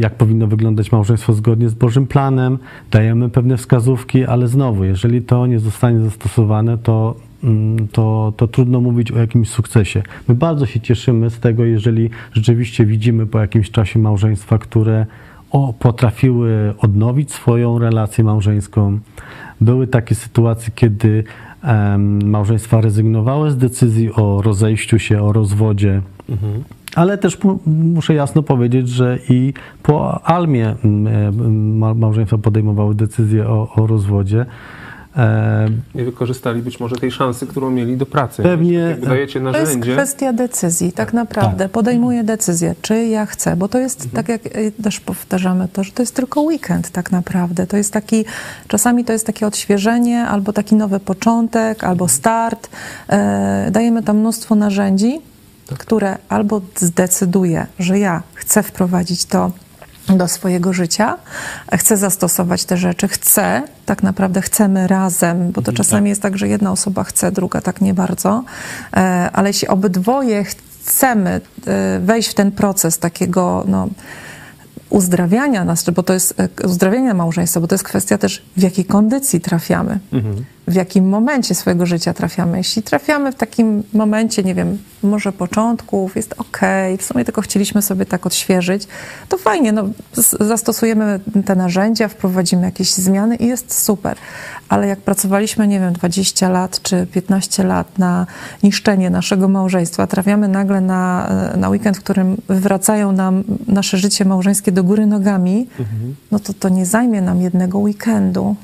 jak 0.00 0.14
powinno 0.14 0.46
wyglądać 0.46 0.92
małżeństwo 0.92 1.32
zgodnie 1.32 1.68
z 1.68 1.74
Bożym 1.74 2.06
planem, 2.06 2.58
dajemy 2.90 3.28
pewne 3.28 3.56
wskazówki, 3.56 4.24
ale 4.24 4.48
znowu, 4.48 4.84
jeżeli 4.84 5.22
to 5.22 5.46
nie 5.46 5.58
zostanie 5.58 6.00
zastosowane, 6.00 6.78
to, 6.78 7.14
mm, 7.44 7.88
to, 7.88 8.32
to 8.36 8.48
trudno 8.48 8.80
mówić 8.80 9.12
o 9.12 9.18
jakimś 9.18 9.48
sukcesie. 9.48 10.02
My 10.28 10.34
bardzo 10.34 10.66
się 10.66 10.80
cieszymy 10.80 11.30
z 11.30 11.40
tego, 11.40 11.64
jeżeli 11.64 12.10
rzeczywiście 12.32 12.86
widzimy 12.86 13.26
po 13.26 13.38
jakimś 13.40 13.70
czasie 13.70 13.98
małżeństwa, 13.98 14.58
które 14.58 15.06
o, 15.56 15.72
potrafiły 15.78 16.74
odnowić 16.78 17.32
swoją 17.32 17.78
relację 17.78 18.24
małżeńską. 18.24 18.98
Były 19.60 19.86
takie 19.86 20.14
sytuacje, 20.14 20.72
kiedy 20.74 21.24
em, 21.62 22.28
małżeństwa 22.30 22.80
rezygnowały 22.80 23.50
z 23.50 23.56
decyzji 23.56 24.12
o 24.12 24.42
rozejściu 24.42 24.98
się, 24.98 25.22
o 25.22 25.32
rozwodzie. 25.32 26.02
Ale 26.94 27.18
też 27.18 27.42
mu- 27.44 27.58
muszę 27.66 28.14
jasno 28.14 28.42
powiedzieć, 28.42 28.88
że 28.88 29.18
i 29.28 29.54
po 29.82 30.24
Almie 30.24 30.74
ma- 31.52 31.94
małżeństwa 31.94 32.38
podejmowały 32.38 32.94
decyzję 32.94 33.48
o, 33.48 33.68
o 33.76 33.86
rozwodzie. 33.86 34.46
E, 35.16 35.68
Nie 35.94 36.04
wykorzystali 36.04 36.62
być 36.62 36.80
może 36.80 36.96
tej 36.96 37.10
szansy, 37.10 37.46
którą 37.46 37.70
mieli 37.70 37.96
do 37.96 38.06
pracy. 38.06 38.42
Pewnie- 38.42 38.96
dajecie 39.06 39.40
To 39.40 39.46
jest 39.48 39.58
narzędzie. 39.60 39.92
kwestia 39.92 40.32
decyzji, 40.32 40.92
tak 40.92 41.12
naprawdę. 41.12 41.68
Podejmuję 41.68 42.24
decyzję, 42.24 42.74
czy 42.82 43.06
ja 43.06 43.26
chcę, 43.26 43.56
bo 43.56 43.68
to 43.68 43.78
jest, 43.78 44.08
tak 44.14 44.28
jak 44.28 44.46
y, 44.46 44.72
też 44.82 45.00
powtarzamy 45.00 45.68
to, 45.72 45.84
że 45.84 45.92
to 45.92 46.02
jest 46.02 46.14
tylko 46.14 46.40
weekend 46.40 46.90
tak 46.90 47.12
naprawdę. 47.12 47.66
To 47.66 47.76
jest 47.76 47.92
taki, 47.92 48.24
czasami 48.68 49.04
to 49.04 49.12
jest 49.12 49.26
takie 49.26 49.46
odświeżenie, 49.46 50.24
albo 50.26 50.52
taki 50.52 50.74
nowy 50.74 51.00
początek, 51.00 51.84
albo 51.84 52.08
start. 52.08 52.68
E, 53.08 53.68
dajemy 53.70 54.02
tam 54.02 54.18
mnóstwo 54.18 54.54
narzędzi, 54.54 55.20
które 55.78 56.18
albo 56.28 56.60
zdecyduję, 56.76 57.66
że 57.78 57.98
ja 57.98 58.22
chcę 58.34 58.62
wprowadzić 58.62 59.24
to 59.24 59.50
do 60.08 60.28
swojego 60.28 60.72
życia, 60.72 61.16
chcę 61.72 61.96
zastosować 61.96 62.64
te 62.64 62.76
rzeczy, 62.76 63.08
chcę, 63.08 63.62
tak 63.86 64.02
naprawdę 64.02 64.42
chcemy 64.42 64.86
razem, 64.86 65.52
bo 65.52 65.62
to 65.62 65.72
czasami 65.72 66.08
jest 66.08 66.22
tak, 66.22 66.38
że 66.38 66.48
jedna 66.48 66.72
osoba 66.72 67.04
chce, 67.04 67.32
druga 67.32 67.60
tak 67.60 67.80
nie 67.80 67.94
bardzo, 67.94 68.44
e, 68.92 68.96
ale 69.32 69.48
jeśli 69.48 69.68
obydwoje 69.68 70.44
chcemy 70.44 71.40
e, 71.66 72.00
wejść 72.00 72.28
w 72.28 72.34
ten 72.34 72.52
proces 72.52 72.98
takiego, 72.98 73.64
no, 73.68 73.88
uzdrawiania 74.90 75.64
nas, 75.64 75.90
bo 75.90 76.02
to 76.02 76.12
jest 76.12 76.34
e, 76.40 76.66
uzdrawiania 76.66 77.14
małżeństwa, 77.14 77.60
bo 77.60 77.66
to 77.66 77.74
jest 77.74 77.84
kwestia 77.84 78.18
też 78.18 78.42
w 78.56 78.62
jakiej 78.62 78.84
kondycji 78.84 79.40
trafiamy, 79.40 79.98
w 80.66 80.74
jakim 80.74 81.08
momencie 81.08 81.54
swojego 81.54 81.86
życia 81.86 82.14
trafiamy. 82.14 82.58
Jeśli 82.58 82.82
trafiamy 82.82 83.32
w 83.32 83.34
takim 83.34 83.82
momencie, 83.92 84.42
nie 84.42 84.54
wiem, 84.54 84.78
może 85.02 85.32
początków, 85.32 86.16
jest 86.16 86.34
okej, 86.38 86.96
w 86.96 87.02
sumie 87.02 87.24
tylko 87.24 87.40
chcieliśmy 87.40 87.82
sobie 87.82 88.06
tak 88.06 88.26
odświeżyć, 88.26 88.86
to 89.28 89.38
fajnie, 89.38 89.72
no, 89.72 89.88
zastosujemy 90.40 91.20
te 91.44 91.56
narzędzia, 91.56 92.08
wprowadzimy 92.08 92.62
jakieś 92.62 92.92
zmiany 92.92 93.36
i 93.36 93.46
jest 93.46 93.82
super. 93.82 94.16
Ale 94.68 94.86
jak 94.86 94.98
pracowaliśmy, 94.98 95.68
nie 95.68 95.80
wiem, 95.80 95.92
20 95.92 96.48
lat 96.48 96.82
czy 96.82 97.06
15 97.12 97.64
lat 97.64 97.98
na 97.98 98.26
niszczenie 98.62 99.10
naszego 99.10 99.48
małżeństwa, 99.48 100.06
trafiamy 100.06 100.48
nagle 100.48 100.80
na, 100.80 101.30
na 101.56 101.68
weekend, 101.68 101.96
w 101.96 102.00
którym 102.00 102.36
wywracają 102.48 103.12
nam 103.12 103.44
nasze 103.66 103.98
życie 103.98 104.24
małżeńskie 104.24 104.72
do 104.72 104.84
góry 104.84 105.06
nogami, 105.06 105.68
no 106.30 106.38
to 106.38 106.52
to 106.52 106.68
nie 106.68 106.86
zajmie 106.86 107.22
nam 107.22 107.42
jednego 107.42 107.78
weekendu. 107.78 108.56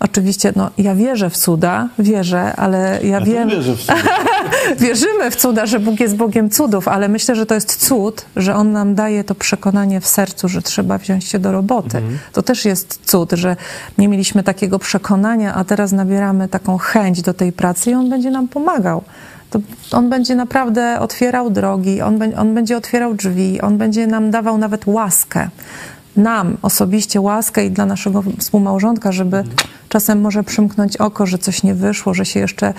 Oczywiście, 0.00 0.52
no, 0.56 0.70
ja 0.78 0.94
wierzę 0.94 1.30
w 1.30 1.36
cuda, 1.36 1.88
wierzę, 1.98 2.56
ale 2.56 2.98
ja, 3.02 3.20
wiem, 3.20 3.48
wierzymy 4.80 5.30
w 5.30 5.36
cuda, 5.36 5.66
że 5.66 5.80
Bóg 5.80 6.00
jest 6.00 6.16
Bogiem 6.16 6.50
cudów, 6.50 6.88
ale 6.88 7.08
myślę, 7.08 7.34
że 7.36 7.46
to 7.46 7.54
jest 7.54 7.76
cud, 7.88 8.24
że 8.36 8.54
On 8.54 8.72
nam 8.72 8.94
daje 8.94 9.24
to 9.24 9.34
przekonanie 9.34 10.00
w 10.00 10.06
sercu, 10.06 10.48
że 10.48 10.62
trzeba 10.62 10.98
wziąć 10.98 11.24
się 11.24 11.38
do 11.38 11.52
roboty. 11.52 12.02
To 12.32 12.42
też 12.42 12.64
jest 12.64 13.00
cud, 13.04 13.32
że 13.32 13.56
nie 13.98 14.08
mieliśmy 14.08 14.42
takiego 14.42 14.78
przekonania, 14.78 15.54
a 15.54 15.64
teraz 15.64 15.92
nabieramy 15.92 16.48
taką 16.48 16.78
chęć 16.78 17.22
do 17.22 17.34
tej 17.34 17.52
pracy 17.52 17.90
i 17.90 17.94
On 17.94 18.10
będzie 18.10 18.30
nam 18.30 18.48
pomagał. 18.48 19.02
To 19.50 19.58
on 19.92 20.10
będzie 20.10 20.34
naprawdę 20.34 21.00
otwierał 21.00 21.50
drogi, 21.50 22.02
on, 22.02 22.18
be- 22.18 22.36
on 22.36 22.54
będzie 22.54 22.76
otwierał 22.76 23.14
drzwi, 23.14 23.60
on 23.60 23.78
będzie 23.78 24.06
nam 24.06 24.30
dawał 24.30 24.58
nawet 24.58 24.86
łaskę. 24.86 25.48
Nam 26.18 26.56
osobiście 26.62 27.20
łaskę 27.20 27.66
i 27.66 27.70
dla 27.70 27.86
naszego 27.86 28.22
współmałżonka, 28.38 29.12
żeby 29.12 29.44
czasem 29.88 30.20
może 30.20 30.44
przymknąć 30.44 30.96
oko, 30.96 31.26
że 31.26 31.38
coś 31.38 31.62
nie 31.62 31.74
wyszło, 31.74 32.14
że 32.14 32.24
się 32.24 32.40
jeszcze, 32.40 32.74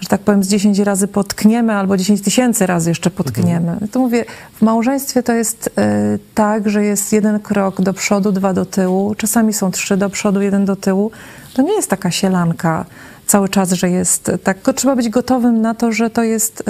że 0.00 0.08
tak 0.08 0.20
powiem, 0.20 0.44
z 0.44 0.48
10 0.48 0.78
razy 0.78 1.08
potkniemy 1.08 1.72
albo 1.72 1.96
10 1.96 2.20
tysięcy 2.20 2.66
razy 2.66 2.90
jeszcze 2.90 3.10
potkniemy. 3.10 3.76
To 3.92 3.98
mówię, 4.00 4.24
w 4.54 4.62
małżeństwie 4.62 5.22
to 5.22 5.32
jest 5.32 5.66
y, 5.66 6.18
tak, 6.34 6.70
że 6.70 6.84
jest 6.84 7.12
jeden 7.12 7.40
krok 7.40 7.80
do 7.80 7.94
przodu, 7.94 8.32
dwa 8.32 8.52
do 8.52 8.64
tyłu, 8.64 9.14
czasami 9.14 9.52
są 9.52 9.70
trzy 9.70 9.96
do 9.96 10.10
przodu, 10.10 10.40
jeden 10.40 10.64
do 10.64 10.76
tyłu. 10.76 11.10
To 11.54 11.62
nie 11.62 11.74
jest 11.74 11.90
taka 11.90 12.10
sielanka 12.10 12.84
cały 13.26 13.48
czas, 13.48 13.72
że 13.72 13.90
jest 13.90 14.30
tak, 14.44 14.58
trzeba 14.74 14.96
być 14.96 15.08
gotowym 15.08 15.60
na 15.60 15.74
to, 15.74 15.92
że 15.92 16.10
to 16.10 16.22
jest, 16.22 16.60
y, 16.60 16.64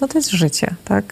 no 0.00 0.08
to 0.08 0.18
jest 0.18 0.30
życie, 0.30 0.74
tak? 0.84 1.04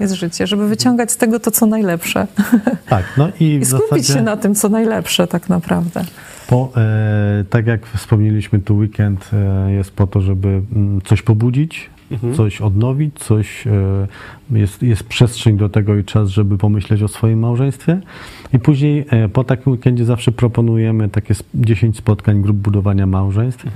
Jest 0.00 0.14
życie, 0.14 0.46
żeby 0.46 0.68
wyciągać 0.68 1.12
z 1.12 1.16
tego 1.16 1.40
to, 1.40 1.50
co 1.50 1.66
najlepsze. 1.66 2.26
tak, 2.88 3.04
no 3.16 3.28
i, 3.40 3.44
I 3.44 3.64
skupić 3.64 3.88
zasadzie... 3.88 4.12
się 4.12 4.22
na 4.22 4.36
tym, 4.36 4.54
co 4.54 4.68
najlepsze 4.68 5.26
tak 5.26 5.48
naprawdę. 5.48 6.04
Po, 6.48 6.72
e, 6.76 7.44
tak 7.50 7.66
jak 7.66 7.86
wspomnieliśmy, 7.86 8.58
tu 8.58 8.76
weekend 8.76 9.30
e, 9.32 9.72
jest 9.72 9.90
po 9.90 10.06
to, 10.06 10.20
żeby 10.20 10.48
mm, 10.48 11.00
coś 11.04 11.22
pobudzić, 11.22 11.90
coś 12.36 12.60
odnowić, 12.60 13.18
coś, 13.18 13.66
e, 13.66 14.06
jest, 14.50 14.82
jest 14.82 15.04
przestrzeń 15.04 15.56
do 15.56 15.68
tego 15.68 15.96
i 15.96 16.04
czas, 16.04 16.28
żeby 16.28 16.58
pomyśleć 16.58 17.02
o 17.02 17.08
swoim 17.08 17.38
małżeństwie. 17.38 18.00
I 18.52 18.58
później 18.58 19.06
e, 19.10 19.28
po 19.28 19.44
takim 19.44 19.72
weekendzie 19.72 20.04
zawsze 20.04 20.32
proponujemy 20.32 21.08
takie 21.08 21.32
sp- 21.40 21.50
10 21.54 21.96
spotkań 21.96 22.42
grup 22.42 22.56
budowania 22.56 23.06
małżeństw. 23.06 23.66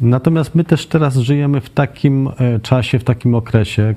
Natomiast 0.00 0.54
my 0.54 0.64
też 0.64 0.86
teraz 0.86 1.16
żyjemy 1.16 1.60
w 1.60 1.70
takim 1.70 2.28
e, 2.28 2.60
czasie, 2.60 2.98
w 2.98 3.04
takim 3.04 3.34
okresie, 3.34 3.94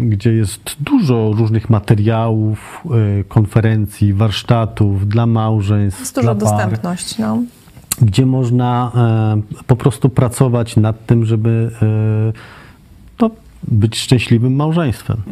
gdzie 0.00 0.32
jest 0.32 0.60
dużo 0.80 1.32
różnych 1.36 1.70
materiałów, 1.70 2.84
e, 3.20 3.24
konferencji, 3.24 4.14
warsztatów 4.14 5.08
dla 5.08 5.26
małżeństw. 5.26 6.00
Jest 6.00 6.14
par 6.14 6.36
dostępność, 6.36 7.18
no. 7.18 7.42
gdzie 8.02 8.26
można 8.26 8.92
e, 9.58 9.62
po 9.66 9.76
prostu 9.76 10.08
pracować 10.08 10.76
nad 10.76 11.06
tym, 11.06 11.24
żeby 11.24 11.70
e, 11.82 11.86
no, 13.20 13.30
być 13.68 13.98
szczęśliwym 13.98 14.56
małżeństwem. 14.56 15.22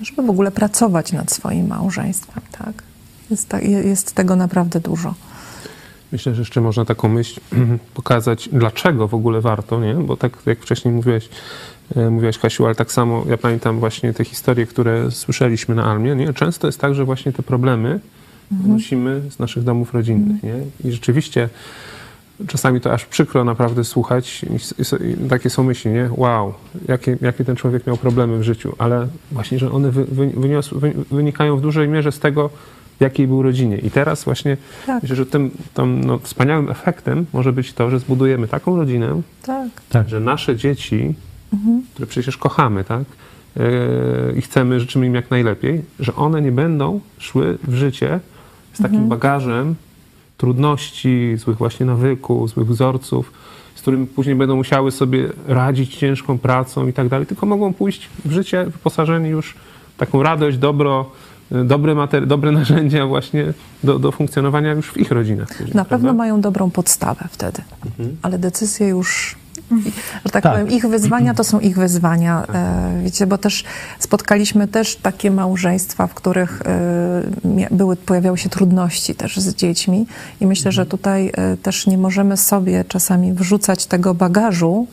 Żeby 0.00 0.22
w 0.22 0.30
ogóle 0.30 0.50
pracować 0.50 1.12
nad 1.12 1.32
swoim 1.32 1.66
małżeństwem, 1.66 2.42
tak? 2.58 2.82
Jest, 3.30 3.48
ta, 3.48 3.60
jest 3.60 4.14
tego 4.14 4.36
naprawdę 4.36 4.80
dużo. 4.80 5.14
Myślę, 6.12 6.34
że 6.34 6.40
jeszcze 6.40 6.60
można 6.60 6.84
taką 6.84 7.08
myśl 7.08 7.40
pokazać, 7.94 8.48
dlaczego 8.52 9.08
w 9.08 9.14
ogóle 9.14 9.40
warto, 9.40 9.80
nie? 9.80 9.94
Bo 9.94 10.16
tak 10.16 10.32
jak 10.46 10.60
wcześniej 10.60 10.94
mówiłeś, 10.94 11.28
e, 11.96 12.10
mówiłaś 12.10 12.38
Kasiu, 12.38 12.66
ale 12.66 12.74
tak 12.74 12.92
samo 12.92 13.24
ja 13.28 13.38
pamiętam 13.38 13.80
właśnie 13.80 14.12
te 14.12 14.24
historie, 14.24 14.66
które 14.66 15.10
słyszeliśmy 15.10 15.74
na 15.74 15.84
Almie, 15.84 16.14
nie? 16.14 16.32
Często 16.32 16.68
jest 16.68 16.80
tak, 16.80 16.94
że 16.94 17.04
właśnie 17.04 17.32
te 17.32 17.42
problemy 17.42 18.00
wnosimy 18.50 19.22
z 19.30 19.38
naszych 19.38 19.64
domów 19.64 19.94
rodzinnych, 19.94 20.42
nie? 20.42 20.54
I 20.84 20.92
rzeczywiście 20.92 21.48
czasami 22.46 22.80
to 22.80 22.92
aż 22.92 23.04
przykro 23.04 23.44
naprawdę 23.44 23.84
słuchać 23.84 24.44
i, 24.44 25.28
takie 25.28 25.50
są 25.50 25.64
myśli, 25.64 25.90
nie? 25.90 26.10
Wow, 26.16 26.54
jakie, 26.88 27.16
jakie 27.20 27.44
ten 27.44 27.56
człowiek 27.56 27.86
miał 27.86 27.96
problemy 27.96 28.38
w 28.38 28.42
życiu, 28.42 28.74
ale 28.78 29.08
właśnie, 29.32 29.58
że 29.58 29.72
one 29.72 29.90
wy, 29.90 30.04
wy, 30.04 30.26
wyniosły, 30.26 30.80
wy, 30.80 30.94
wynikają 31.10 31.56
w 31.56 31.60
dużej 31.60 31.88
mierze 31.88 32.12
z 32.12 32.18
tego, 32.18 32.50
w 32.98 33.00
jakiej 33.00 33.26
był 33.26 33.42
rodzinie. 33.42 33.78
I 33.78 33.90
teraz 33.90 34.24
właśnie 34.24 34.56
Tak. 34.86 35.02
myślę, 35.02 35.16
że 35.16 35.26
tym, 35.26 35.50
tym 35.74 36.04
no, 36.04 36.18
wspaniałym 36.18 36.70
efektem 36.70 37.26
może 37.32 37.52
być 37.52 37.72
to, 37.72 37.90
że 37.90 37.98
zbudujemy 37.98 38.48
taką 38.48 38.76
rodzinę, 38.76 39.22
Tak. 39.42 39.68
Tak. 39.88 40.08
że 40.08 40.20
nasze 40.20 40.56
dzieci, 40.56 41.14
które 41.94 42.06
przecież 42.06 42.36
kochamy, 42.36 42.84
tak? 42.84 43.04
Yy, 43.56 44.34
I 44.36 44.42
chcemy, 44.42 44.80
życzymy 44.80 45.06
im 45.06 45.14
jak 45.14 45.30
najlepiej, 45.30 45.82
że 46.00 46.14
one 46.14 46.42
nie 46.42 46.52
będą 46.52 47.00
szły 47.18 47.58
w 47.68 47.74
życie 47.74 48.20
z 48.72 48.82
takim 48.82 49.08
bagażem 49.08 49.74
trudności, 50.36 51.36
złych 51.36 51.56
właśnie 51.56 51.86
nawyków, 51.86 52.50
złych 52.50 52.68
wzorców, 52.68 53.32
z 53.74 53.80
którymi 53.82 54.06
później 54.06 54.36
będą 54.36 54.56
musiały 54.56 54.92
sobie 54.92 55.28
radzić 55.48 55.96
ciężką 55.96 56.38
pracą 56.38 56.86
i 56.86 56.92
tak 56.92 57.08
dalej, 57.08 57.26
tylko 57.26 57.46
mogą 57.46 57.74
pójść 57.74 58.08
w 58.24 58.32
życie 58.32 58.64
wyposażeni 58.64 59.28
już 59.28 59.54
w 59.96 59.98
taką 59.98 60.22
radość, 60.22 60.58
dobro, 60.58 61.10
dobre, 61.50 61.94
materi- 61.94 62.26
dobre 62.26 62.50
narzędzia 62.52 63.06
właśnie 63.06 63.52
do, 63.84 63.98
do 63.98 64.12
funkcjonowania 64.12 64.72
już 64.72 64.86
w 64.92 64.96
ich 64.96 65.10
rodzinach. 65.10 65.48
później, 65.48 65.74
Na 65.74 65.84
pewno 65.84 65.98
prawda? 65.98 66.12
mają 66.12 66.40
dobrą 66.40 66.70
podstawę 66.70 67.24
wtedy, 67.30 67.62
ale 68.22 68.38
decyzje 68.38 68.88
już 68.88 69.36
że 70.24 70.30
tak, 70.32 70.42
Tak. 70.42 70.52
powiem, 70.52 70.70
ich 70.70 70.86
wyzwania 70.86 71.34
to 71.34 71.44
są 71.44 71.60
ich 71.60 71.76
wyzwania, 71.76 72.44
e, 72.54 73.02
wiecie, 73.04 73.26
bo 73.26 73.38
też 73.38 73.64
spotkaliśmy 73.98 74.68
też 74.68 74.96
takie 74.96 75.30
małżeństwa, 75.30 76.06
w 76.06 76.14
których 76.14 76.62
e, 76.62 77.66
były, 77.70 77.96
pojawiały 77.96 78.38
się 78.38 78.48
trudności 78.48 79.14
też 79.14 79.36
z 79.36 79.54
dziećmi 79.54 80.06
i 80.40 80.46
myślę, 80.46 80.72
że 80.72 80.86
tutaj 80.86 81.32
e, 81.34 81.56
też 81.56 81.86
nie 81.86 81.98
możemy 81.98 82.36
sobie 82.36 82.84
czasami 82.84 83.32
wrzucać 83.32 83.86
tego 83.86 84.14
bagażu. 84.14 84.86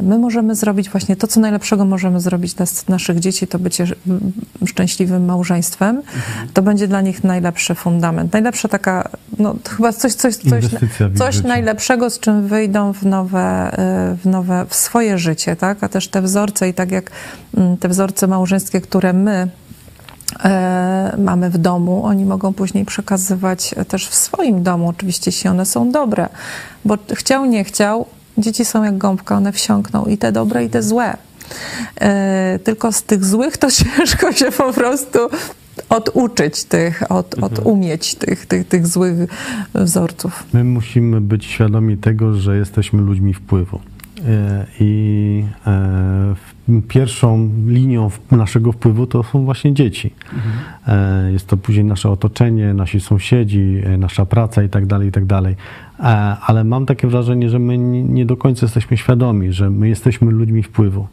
My 0.00 0.18
możemy 0.18 0.54
zrobić 0.54 0.90
właśnie 0.90 1.16
to, 1.16 1.26
co 1.26 1.40
najlepszego 1.40 1.84
możemy 1.84 2.20
zrobić 2.20 2.54
dla 2.54 2.66
naszych 2.88 3.20
dzieci, 3.20 3.46
to 3.46 3.58
bycie 3.58 3.86
szczęśliwym 4.66 5.24
małżeństwem. 5.24 6.02
To 6.54 6.62
będzie 6.62 6.88
dla 6.88 7.00
nich 7.00 7.24
najlepszy 7.24 7.74
fundament. 7.74 8.32
Najlepsza 8.32 8.68
taka, 8.68 9.08
no 9.38 9.54
chyba 9.76 9.92
coś, 9.92 10.14
coś, 10.14 10.36
coś, 10.36 10.64
coś 11.18 11.34
życie. 11.34 11.48
najlepszego, 11.48 12.10
z 12.10 12.20
czym 12.20 12.46
wyjdą 12.48 12.92
w 12.92 13.02
nowe, 13.02 13.63
y, 13.68 14.16
w 14.16 14.26
nowe, 14.26 14.66
w 14.68 14.74
swoje 14.74 15.18
życie, 15.18 15.56
tak? 15.56 15.84
A 15.84 15.88
też 15.88 16.08
te 16.08 16.22
wzorce 16.22 16.68
i 16.68 16.74
tak 16.74 16.90
jak 16.90 17.10
mm, 17.56 17.76
te 17.76 17.88
wzorce 17.88 18.26
małżeńskie, 18.26 18.80
które 18.80 19.12
my 19.12 19.48
e, 20.44 21.14
mamy 21.18 21.50
w 21.50 21.58
domu, 21.58 22.04
oni 22.04 22.24
mogą 22.24 22.52
później 22.52 22.84
przekazywać 22.84 23.74
też 23.88 24.08
w 24.08 24.14
swoim 24.14 24.62
domu, 24.62 24.88
oczywiście, 24.88 25.28
jeśli 25.28 25.50
one 25.50 25.66
są 25.66 25.90
dobre. 25.90 26.28
Bo 26.84 26.98
chciał, 27.14 27.44
nie 27.44 27.64
chciał, 27.64 28.06
dzieci 28.38 28.64
są 28.64 28.82
jak 28.82 28.98
gąbka, 28.98 29.36
one 29.36 29.52
wsiąkną 29.52 30.04
i 30.04 30.18
te 30.18 30.32
dobre, 30.32 30.64
i 30.64 30.70
te 30.70 30.82
złe. 30.82 31.16
E, 32.00 32.58
tylko 32.64 32.92
z 32.92 33.02
tych 33.02 33.24
złych 33.24 33.56
to 33.56 33.70
ciężko 33.96 34.32
się 34.32 34.50
po 34.50 34.72
prostu 34.72 35.18
oduczyć 35.96 36.64
tych, 36.64 37.12
od, 37.12 37.34
odumieć 37.42 38.14
tych, 38.14 38.46
tych, 38.46 38.68
tych 38.68 38.86
złych 38.86 39.18
wzorców. 39.74 40.44
My 40.52 40.64
musimy 40.64 41.20
być 41.20 41.44
świadomi 41.44 41.96
tego, 41.96 42.34
że 42.34 42.56
jesteśmy 42.56 43.02
ludźmi 43.02 43.34
wpływu. 43.34 43.80
E, 44.28 44.66
I 44.80 45.44
e, 45.66 46.34
pierwszą 46.88 47.50
linią 47.66 48.10
naszego 48.30 48.72
wpływu 48.72 49.06
to 49.06 49.22
są 49.22 49.44
właśnie 49.44 49.74
dzieci. 49.74 50.14
E, 50.86 51.32
Jest 51.32 51.46
to 51.46 51.56
później 51.56 51.84
nasze 51.84 52.10
otoczenie, 52.10 52.74
nasi 52.74 53.00
sąsiedzi, 53.00 53.82
nasza 53.98 54.26
praca 54.26 54.62
i 54.62 54.68
tak 54.68 54.86
dalej, 54.86 55.08
i 55.08 55.12
tak 55.12 55.26
dalej. 55.26 55.56
Ale 56.46 56.64
mam 56.64 56.86
takie 56.86 57.08
wrażenie, 57.08 57.48
że 57.50 57.58
my 57.58 57.78
nie 57.78 58.26
do 58.26 58.36
końca 58.36 58.66
jesteśmy 58.66 58.96
świadomi, 58.96 59.52
że 59.52 59.70
my 59.70 59.88
jesteśmy 59.88 60.32
ludźmi 60.32 60.62
wpływu. 60.62 61.06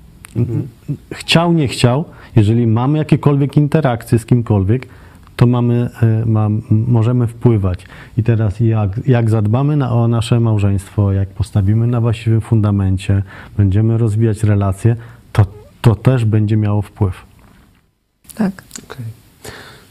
Chciał, 1.14 1.54
nie 1.54 1.68
chciał, 1.68 2.06
jeżeli 2.36 2.68
mamy 2.68 2.98
jakiekolwiek 2.98 3.58
interakcje 3.58 4.20
z 4.20 4.26
kimkolwiek, 4.26 4.88
to 5.36 5.48
mamy, 5.48 5.90
e, 6.02 6.26
mam, 6.26 6.62
możemy 6.70 7.28
wpływać. 7.28 7.86
I 8.18 8.24
teraz 8.24 8.60
jak, 8.60 8.90
jak 9.08 9.30
zadbamy 9.30 9.78
na, 9.78 9.92
o 9.92 10.08
nasze 10.08 10.40
małżeństwo, 10.40 11.12
jak 11.12 11.30
postawimy 11.30 11.88
na 11.88 12.02
właściwym 12.02 12.42
fundamencie, 12.42 13.24
będziemy 13.58 13.98
rozwijać 13.98 14.44
relacje, 14.44 14.96
to, 15.32 15.46
to 15.82 15.96
też 15.96 16.26
będzie 16.26 16.58
miało 16.58 16.82
wpływ. 16.82 17.26
Tak. 18.36 18.64
Okej. 18.84 19.06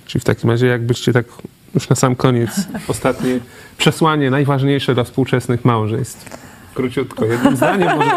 Czyli 0.07 0.21
w 0.21 0.25
takim 0.25 0.51
razie, 0.51 0.67
jakbyście 0.67 1.13
tak 1.13 1.27
już 1.75 1.89
na 1.89 1.97
sam 1.97 2.17
koniec, 2.17 2.51
ostatnie 2.89 3.41
przesłanie 3.79 4.31
najważniejsze 4.31 4.95
dla 4.95 5.05
współczesnych 5.05 5.65
małżeństw. 5.65 6.51
Króciutko, 6.75 7.25
jednym 7.25 7.57
zdaniem, 7.57 7.99
może, 7.99 8.11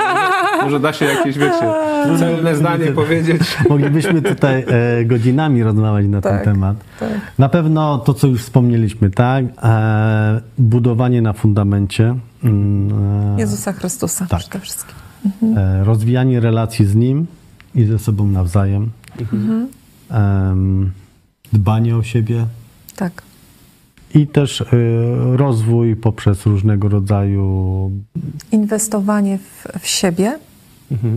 może, 0.62 0.80
da 0.80 0.94
się 0.94 1.06
jakieś, 1.06 1.38
wiecie, 1.38 1.74
celne 2.20 2.56
zdanie 2.56 2.86
powiedzieć. 2.92 3.42
Moglibyśmy 3.70 4.22
tutaj 4.22 4.66
e, 4.68 5.06
godzinami 5.06 5.64
rozmawiać 5.64 6.08
na 6.08 6.22
Tak, 6.22 6.44
ten 6.44 6.54
temat. 6.54 6.78
tak. 7.00 7.10
Na 7.40 7.50
pewno 7.50 7.98
to, 7.98 8.14
co 8.14 8.28
już 8.28 8.42
wspomnieliśmy, 8.42 9.10
tak? 9.10 9.46
E, 9.64 10.42
budowanie 10.58 11.22
na 11.22 11.34
fundamencie. 11.34 12.16
mm, 12.44 13.36
e, 13.38 13.40
Jezusa 13.40 13.74
Chrystusa 13.74 14.26
Tak. 14.30 14.40
przede 14.40 14.60
wszystkim. 14.60 14.96
e, 15.58 15.84
rozwijanie 15.84 16.40
relacji 16.40 16.86
z 16.86 16.96
Nim 16.96 17.26
i 17.76 17.86
ze 17.86 18.00
sobą 18.00 18.28
nawzajem, 18.28 18.90
em, 20.12 20.92
dbanie 21.54 21.98
o 21.98 22.04
siebie 22.04 22.46
Tak. 22.96 23.22
I 24.14 24.28
też 24.28 24.62
e, 24.62 24.66
rozwój 25.38 25.96
poprzez 25.96 26.46
różnego 26.46 26.90
rodzaju 26.90 27.92
Inwestowanie 28.52 29.38
w, 29.38 29.68
w 29.80 29.88
siebie 29.88 30.40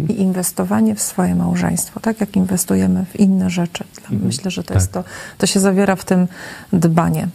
i 0.09 0.21
inwestowanie 0.21 0.95
w 0.95 1.03
swoje 1.03 1.35
małżeństwo, 1.35 2.01
tak 2.01 2.21
jak 2.21 2.37
inwestujemy 2.37 3.05
w 3.05 3.21
inne 3.21 3.51
rzeczy. 3.51 3.85
Dla- 4.09 4.19
Myślę, 4.19 4.51
że 4.51 4.65
to 4.65 4.75
jest 4.75 4.93
to, 4.93 5.05
to 5.39 5.47
się 5.47 5.61
zawiera 5.61 5.97
w 5.97 6.05
tym 6.05 6.27
dbanie. 6.73 7.29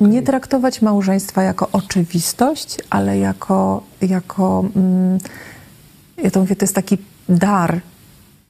Nie 0.00 0.22
traktować 0.22 0.82
małżeństwa 0.82 1.42
jako 1.42 1.68
oczywistość, 1.72 2.76
ale 2.90 3.18
jako, 3.18 3.82
jako 4.00 4.64
mm, 4.76 5.18
ja 6.22 6.30
to 6.30 6.40
mówię, 6.40 6.56
to 6.56 6.64
jest 6.64 6.74
taki 6.74 6.98
dar, 7.28 7.80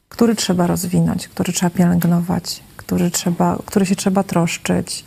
który 0.09 0.35
trzeba 0.35 0.67
rozwinąć, 0.67 1.29
który 1.29 1.53
trzeba 1.53 1.71
pielęgnować, 1.71 2.63
który, 2.89 3.11
trzeba, 3.11 3.59
który 3.67 3.87
się 3.87 3.97
trzeba 3.97 4.23
troszczyć, 4.23 5.05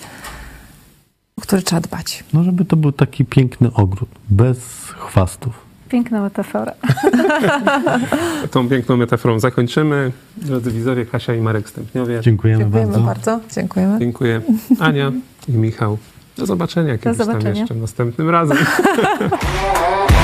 o 1.37 1.41
który 1.41 1.61
trzeba 1.61 1.81
dbać. 1.81 2.23
no 2.33 2.43
żeby 2.43 2.65
to 2.65 2.75
był 2.75 2.91
taki 2.91 3.25
piękny 3.25 3.73
ogród, 3.73 4.09
bez 4.29 4.57
chwastów. 4.97 5.53
Piękna 5.89 6.21
metafora. 6.21 6.73
Tą 8.51 8.69
piękną 8.69 8.97
metaforą 8.97 9.39
zakończymy. 9.39 10.11
Drodzy 10.37 10.71
widzowie, 10.71 11.05
Kasia 11.05 11.33
i 11.33 11.41
Marek 11.41 11.69
Stępniowie. 11.69 12.21
Dziękujemy, 12.21 12.63
Dziękujemy 12.63 12.91
bardzo. 12.91 13.05
bardzo. 13.05 13.39
Dziękujemy. 13.55 13.99
Dziękuję. 13.99 14.41
Ania 14.79 15.11
i 15.47 15.51
Michał. 15.51 15.97
Do 16.37 16.45
zobaczenia 16.45 16.97
kiedyś 16.97 17.17
zobaczenia. 17.17 17.43
tam 17.43 17.55
jeszcze 17.55 17.75
następnym 17.75 18.29
razem. 18.29 18.57